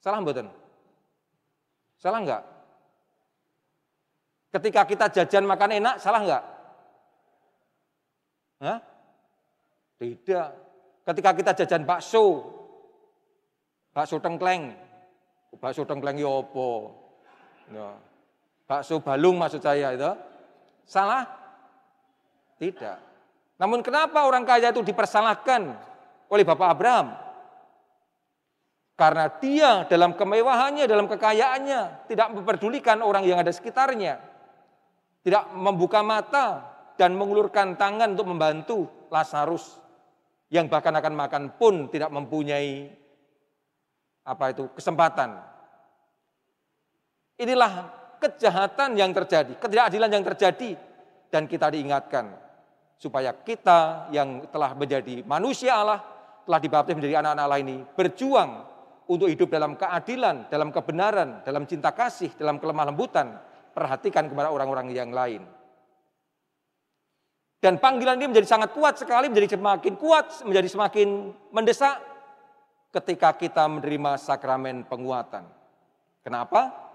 Salah 0.00 0.22
mboten? 0.22 0.48
Salah 1.98 2.22
enggak? 2.22 2.42
Ketika 4.48 4.82
kita 4.88 5.06
jajan 5.12 5.44
makan 5.44 5.76
enak, 5.76 5.94
salah 6.00 6.20
enggak? 6.24 6.44
Hah? 8.64 8.78
Tidak. 9.98 10.48
Ketika 11.04 11.30
kita 11.34 11.52
jajan 11.52 11.82
bakso, 11.84 12.46
bakso 13.92 14.22
tengkleng, 14.22 14.72
bakso 15.58 15.82
tengkleng 15.84 16.16
ya 16.16 16.30
apa? 16.32 16.70
Ya. 17.74 17.88
Bakso 18.64 19.02
balung 19.02 19.36
maksud 19.36 19.60
saya 19.60 19.92
itu. 19.92 20.12
Salah? 20.88 21.28
Tidak. 22.56 22.98
Namun 23.60 23.84
kenapa 23.84 24.24
orang 24.24 24.48
kaya 24.48 24.72
itu 24.72 24.80
dipersalahkan 24.80 25.76
oleh 26.32 26.44
Bapak 26.48 26.68
Abraham? 26.72 27.12
Karena 28.98 29.30
dia 29.38 29.86
dalam 29.86 30.16
kemewahannya, 30.16 30.88
dalam 30.90 31.06
kekayaannya, 31.06 32.10
tidak 32.10 32.34
memperdulikan 32.34 32.98
orang 32.98 33.22
yang 33.22 33.38
ada 33.38 33.54
sekitarnya 33.54 34.18
tidak 35.28 35.50
membuka 35.52 36.00
mata 36.00 36.64
dan 36.96 37.12
mengulurkan 37.12 37.76
tangan 37.76 38.16
untuk 38.16 38.32
membantu 38.32 38.78
Lazarus 39.12 39.76
yang 40.48 40.72
bahkan 40.72 40.94
akan 40.96 41.14
makan 41.14 41.44
pun 41.60 41.92
tidak 41.92 42.08
mempunyai 42.08 42.88
apa 44.24 44.44
itu 44.56 44.72
kesempatan. 44.72 45.36
Inilah 47.38 47.92
kejahatan 48.18 48.98
yang 48.98 49.14
terjadi, 49.14 49.56
ketidakadilan 49.56 50.10
yang 50.10 50.24
terjadi 50.26 50.70
dan 51.30 51.46
kita 51.46 51.70
diingatkan 51.72 52.34
supaya 52.98 53.30
kita 53.30 54.10
yang 54.10 54.50
telah 54.50 54.74
menjadi 54.74 55.22
manusia 55.22 55.78
Allah, 55.78 56.02
telah 56.42 56.60
dibaptis 56.60 56.98
menjadi 56.98 57.22
anak-anak 57.22 57.44
Allah 57.46 57.60
ini 57.62 57.76
berjuang 57.94 58.50
untuk 59.08 59.30
hidup 59.30 59.48
dalam 59.48 59.78
keadilan, 59.78 60.50
dalam 60.50 60.68
kebenaran, 60.74 61.40
dalam 61.46 61.64
cinta 61.64 61.94
kasih, 61.94 62.34
dalam 62.36 62.60
kelemah 62.60 62.92
lembutan, 62.92 63.38
perhatikan 63.72 64.28
kepada 64.28 64.52
orang-orang 64.52 64.90
yang 64.92 65.14
lain. 65.14 65.46
Dan 67.58 67.82
panggilan 67.82 68.18
ini 68.18 68.30
menjadi 68.30 68.46
sangat 68.46 68.70
kuat 68.70 69.02
sekali, 69.02 69.26
menjadi 69.26 69.58
semakin 69.58 69.94
kuat, 69.98 70.46
menjadi 70.46 70.68
semakin 70.70 71.08
mendesak 71.50 71.98
ketika 72.94 73.34
kita 73.34 73.66
menerima 73.66 74.14
sakramen 74.14 74.86
penguatan. 74.86 75.42
Kenapa? 76.22 76.87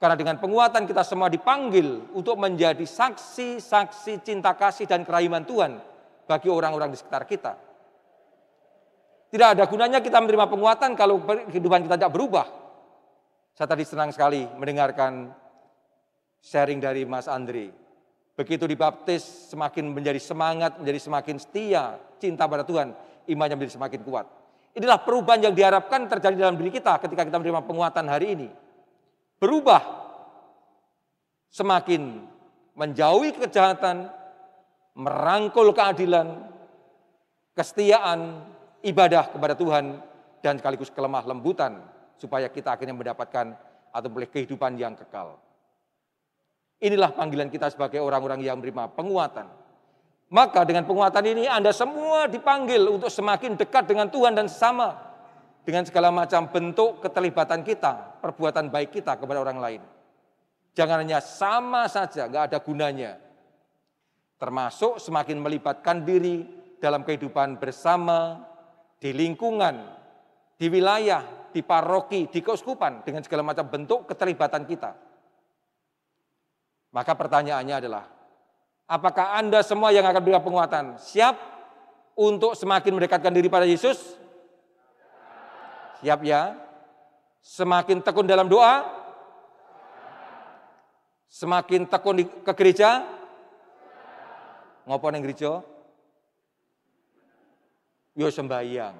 Karena 0.00 0.16
dengan 0.16 0.40
penguatan 0.40 0.88
kita 0.88 1.04
semua 1.04 1.28
dipanggil 1.28 2.16
untuk 2.16 2.40
menjadi 2.40 2.80
saksi-saksi 2.88 4.24
cinta 4.24 4.56
kasih 4.56 4.88
dan 4.88 5.04
kerahiman 5.04 5.44
Tuhan 5.44 5.76
bagi 6.24 6.48
orang-orang 6.48 6.88
di 6.88 6.96
sekitar 6.96 7.28
kita. 7.28 7.52
Tidak 9.28 9.48
ada 9.60 9.68
gunanya 9.68 10.00
kita 10.00 10.16
menerima 10.24 10.48
penguatan 10.48 10.96
kalau 10.96 11.20
kehidupan 11.22 11.84
kita 11.84 12.00
tidak 12.00 12.16
berubah. 12.16 12.48
Saya 13.52 13.68
tadi 13.68 13.84
senang 13.84 14.08
sekali 14.08 14.48
mendengarkan 14.56 15.36
sharing 16.40 16.80
dari 16.80 17.04
Mas 17.04 17.28
Andri. 17.28 17.68
Begitu 18.40 18.64
dibaptis 18.64 19.52
semakin 19.52 19.84
menjadi 19.92 20.16
semangat, 20.16 20.80
menjadi 20.80 20.96
semakin 20.96 21.36
setia, 21.36 22.00
cinta 22.16 22.48
pada 22.48 22.64
Tuhan, 22.64 22.96
imannya 23.28 23.60
menjadi 23.60 23.76
semakin 23.76 24.00
kuat. 24.00 24.24
Inilah 24.80 25.04
perubahan 25.04 25.44
yang 25.44 25.52
diharapkan 25.52 26.08
terjadi 26.08 26.48
dalam 26.48 26.56
diri 26.56 26.72
kita 26.72 26.96
ketika 27.04 27.28
kita 27.28 27.36
menerima 27.36 27.68
penguatan 27.68 28.08
hari 28.08 28.32
ini. 28.32 28.48
Berubah, 29.40 29.80
semakin 31.48 32.28
menjauhi 32.76 33.32
kejahatan, 33.40 34.12
merangkul 35.00 35.72
keadilan, 35.72 36.44
kesetiaan, 37.56 38.44
ibadah 38.84 39.32
kepada 39.32 39.56
Tuhan, 39.56 39.96
dan 40.44 40.60
sekaligus 40.60 40.92
kelemah 40.92 41.24
lembutan, 41.24 41.80
supaya 42.20 42.52
kita 42.52 42.76
akhirnya 42.76 42.92
mendapatkan 42.92 43.56
atau 43.90 44.08
boleh 44.12 44.28
kehidupan 44.28 44.76
yang 44.76 44.92
kekal. 44.92 45.40
Inilah 46.80 47.12
panggilan 47.16 47.48
kita 47.48 47.72
sebagai 47.72 48.00
orang-orang 48.00 48.44
yang 48.44 48.60
menerima 48.60 48.92
penguatan. 48.92 49.48
Maka 50.30 50.62
dengan 50.62 50.86
penguatan 50.86 51.24
ini 51.26 51.44
Anda 51.50 51.74
semua 51.74 52.30
dipanggil 52.30 52.86
untuk 52.86 53.10
semakin 53.10 53.58
dekat 53.58 53.90
dengan 53.90 54.06
Tuhan 54.12 54.36
dan 54.36 54.46
sama 54.46 55.09
dengan 55.64 55.84
segala 55.84 56.08
macam 56.08 56.48
bentuk 56.48 57.04
keterlibatan 57.04 57.60
kita, 57.60 58.20
perbuatan 58.20 58.72
baik 58.72 59.00
kita 59.00 59.20
kepada 59.20 59.38
orang 59.40 59.58
lain. 59.60 59.82
Jangan 60.72 61.02
hanya 61.04 61.20
sama 61.20 61.90
saja, 61.90 62.30
nggak 62.30 62.52
ada 62.52 62.58
gunanya. 62.62 63.18
Termasuk 64.40 64.96
semakin 64.96 65.36
melibatkan 65.36 66.00
diri 66.06 66.48
dalam 66.80 67.04
kehidupan 67.04 67.60
bersama, 67.60 68.40
di 68.96 69.12
lingkungan, 69.12 69.84
di 70.56 70.66
wilayah, 70.72 71.50
di 71.52 71.60
paroki, 71.60 72.28
di 72.30 72.40
keuskupan 72.40 73.04
dengan 73.04 73.20
segala 73.20 73.44
macam 73.44 73.68
bentuk 73.68 74.08
keterlibatan 74.08 74.64
kita. 74.64 74.92
Maka 76.90 77.12
pertanyaannya 77.14 77.76
adalah, 77.76 78.04
apakah 78.88 79.36
Anda 79.36 79.60
semua 79.60 79.92
yang 79.92 80.08
akan 80.08 80.20
berikan 80.24 80.42
penguatan 80.42 80.84
siap 80.96 81.36
untuk 82.16 82.56
semakin 82.56 82.96
mendekatkan 82.96 83.32
diri 83.32 83.48
pada 83.52 83.68
Yesus? 83.68 84.20
Siap 86.00 86.20
ya? 86.24 86.56
Semakin 87.44 88.00
tekun 88.00 88.24
dalam 88.24 88.48
doa? 88.48 88.84
Semakin 91.28 91.84
tekun 91.86 92.24
ke 92.24 92.52
gereja? 92.56 93.04
Ngopo 94.88 95.12
yang 95.12 95.22
gereja? 95.22 95.60
Yo 98.16 98.26
sembahyang. 98.32 98.96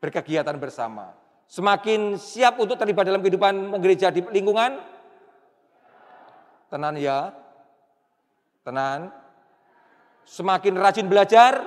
Berkegiatan 0.00 0.56
bersama. 0.56 1.12
Semakin 1.50 2.14
siap 2.16 2.62
untuk 2.62 2.78
terlibat 2.78 3.04
dalam 3.04 3.20
kehidupan 3.20 3.74
gereja 3.82 4.14
di 4.14 4.22
lingkungan? 4.30 4.78
Tenan 6.70 6.94
ya. 6.96 7.34
Tenan. 8.62 9.10
Semakin 10.22 10.78
rajin 10.78 11.10
belajar. 11.10 11.60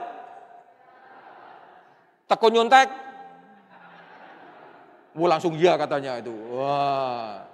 Tekun 2.32 2.56
nyontek. 2.56 3.13
Wah 5.14 5.30
langsung 5.30 5.54
ya 5.58 5.78
katanya 5.78 6.18
itu. 6.18 6.34
Wah. 6.54 7.46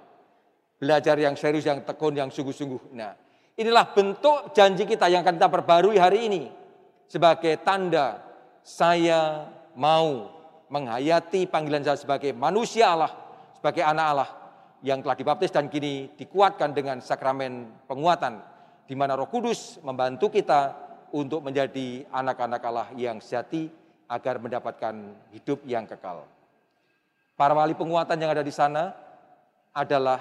Belajar 0.80 1.16
yang 1.20 1.36
serius, 1.36 1.68
yang 1.68 1.84
tekun, 1.84 2.16
yang 2.16 2.32
sungguh-sungguh. 2.32 2.96
Nah, 2.96 3.12
inilah 3.60 3.92
bentuk 3.92 4.56
janji 4.56 4.88
kita 4.88 5.12
yang 5.12 5.20
akan 5.20 5.36
kita 5.36 5.48
perbarui 5.52 6.00
hari 6.00 6.28
ini. 6.32 6.42
Sebagai 7.04 7.60
tanda 7.60 8.24
saya 8.64 9.44
mau 9.76 10.32
menghayati 10.72 11.44
panggilan 11.50 11.84
saya 11.84 12.00
sebagai 12.00 12.32
manusia 12.32 12.96
Allah, 12.96 13.12
sebagai 13.60 13.84
anak 13.84 14.06
Allah, 14.08 14.30
yang 14.80 15.04
telah 15.04 15.16
dibaptis 15.18 15.52
dan 15.52 15.68
kini 15.68 16.16
dikuatkan 16.16 16.72
dengan 16.72 17.04
sakramen 17.04 17.84
penguatan 17.84 18.40
di 18.88 18.96
mana 18.96 19.14
Roh 19.14 19.28
Kudus 19.28 19.76
membantu 19.84 20.32
kita 20.32 20.72
untuk 21.12 21.44
menjadi 21.44 22.08
anak-anak 22.08 22.62
Allah 22.64 22.88
yang 22.96 23.20
sejati 23.20 23.68
agar 24.10 24.42
mendapatkan 24.42 24.94
hidup 25.30 25.62
yang 25.68 25.86
kekal. 25.86 26.26
Para 27.40 27.56
wali 27.56 27.72
penguatan 27.72 28.20
yang 28.20 28.36
ada 28.36 28.44
di 28.44 28.52
sana 28.52 28.92
adalah 29.72 30.20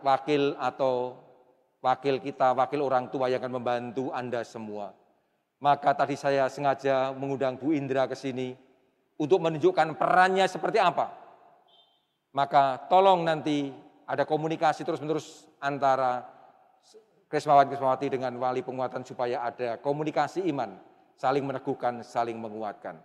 wakil 0.00 0.56
atau 0.56 1.20
wakil 1.84 2.24
kita, 2.24 2.56
wakil 2.56 2.80
orang 2.80 3.12
tua 3.12 3.28
yang 3.28 3.44
akan 3.44 3.60
membantu 3.60 4.08
Anda 4.16 4.40
semua. 4.48 4.96
Maka 5.60 5.92
tadi 5.92 6.16
saya 6.16 6.48
sengaja 6.48 7.12
mengundang 7.12 7.60
Bu 7.60 7.76
Indra 7.76 8.08
ke 8.08 8.16
sini 8.16 8.56
untuk 9.20 9.44
menunjukkan 9.44 10.00
perannya 10.00 10.48
seperti 10.48 10.80
apa 10.80 11.22
maka 12.32 12.80
tolong 12.88 13.22
nanti 13.22 13.68
ada 14.08 14.24
komunikasi 14.24 14.82
terus-menerus 14.88 15.46
antara 15.60 16.24
Krismawan 17.28 17.68
Krismawati 17.68 18.12
dengan 18.12 18.32
wali 18.40 18.60
penguatan 18.60 19.04
supaya 19.04 19.44
ada 19.44 19.80
komunikasi 19.80 20.44
iman, 20.52 20.76
saling 21.16 21.44
meneguhkan, 21.44 22.04
saling 22.04 22.36
menguatkan. 22.36 23.00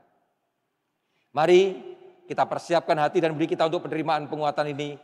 Mari 1.32 1.96
kita 2.28 2.44
persiapkan 2.44 3.00
hati 3.00 3.24
dan 3.24 3.32
beri 3.32 3.48
kita 3.48 3.64
untuk 3.66 3.88
penerimaan 3.88 4.28
penguatan 4.28 4.68
ini 4.76 5.00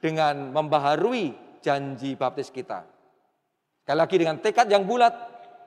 dengan 0.00 0.50
membaharui 0.50 1.36
janji 1.60 2.16
baptis 2.16 2.48
kita. 2.48 2.82
Sekali 3.84 3.98
lagi 4.00 4.16
dengan 4.16 4.40
tekad 4.40 4.66
yang 4.72 4.88
bulat 4.88 5.12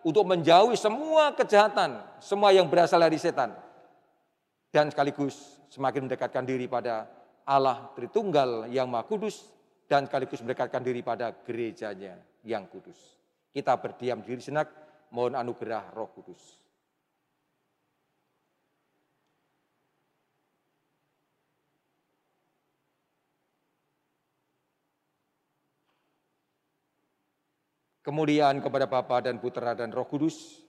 untuk 0.01 0.25
menjauhi 0.25 0.75
semua 0.75 1.31
kejahatan, 1.37 2.01
semua 2.17 2.49
yang 2.51 2.65
berasal 2.65 2.99
dari 2.99 3.21
setan. 3.21 3.53
Dan 4.73 4.91
sekaligus 4.91 5.61
semakin 5.71 6.09
mendekatkan 6.09 6.43
diri 6.43 6.67
pada 6.67 7.07
Allah 7.47 7.93
Tritunggal 7.93 8.67
yang 8.73 8.89
Maha 8.89 9.07
Kudus 9.07 9.45
dan 9.85 10.09
sekaligus 10.09 10.41
mendekatkan 10.41 10.81
diri 10.81 11.05
pada 11.05 11.31
gerejanya 11.31 12.17
yang 12.43 12.65
kudus. 12.67 12.97
Kita 13.53 13.77
berdiam 13.79 14.19
diri 14.19 14.41
senak, 14.41 14.67
mohon 15.13 15.37
anugerah 15.37 15.93
Roh 15.95 16.11
Kudus. 16.11 16.64
Kemuliaan 28.05 28.61
kepada 28.61 28.85
Bapa 28.85 29.17
dan 29.17 29.41
Putra 29.41 29.73
dan 29.73 29.89
Roh 29.89 30.05
Kudus, 30.05 30.61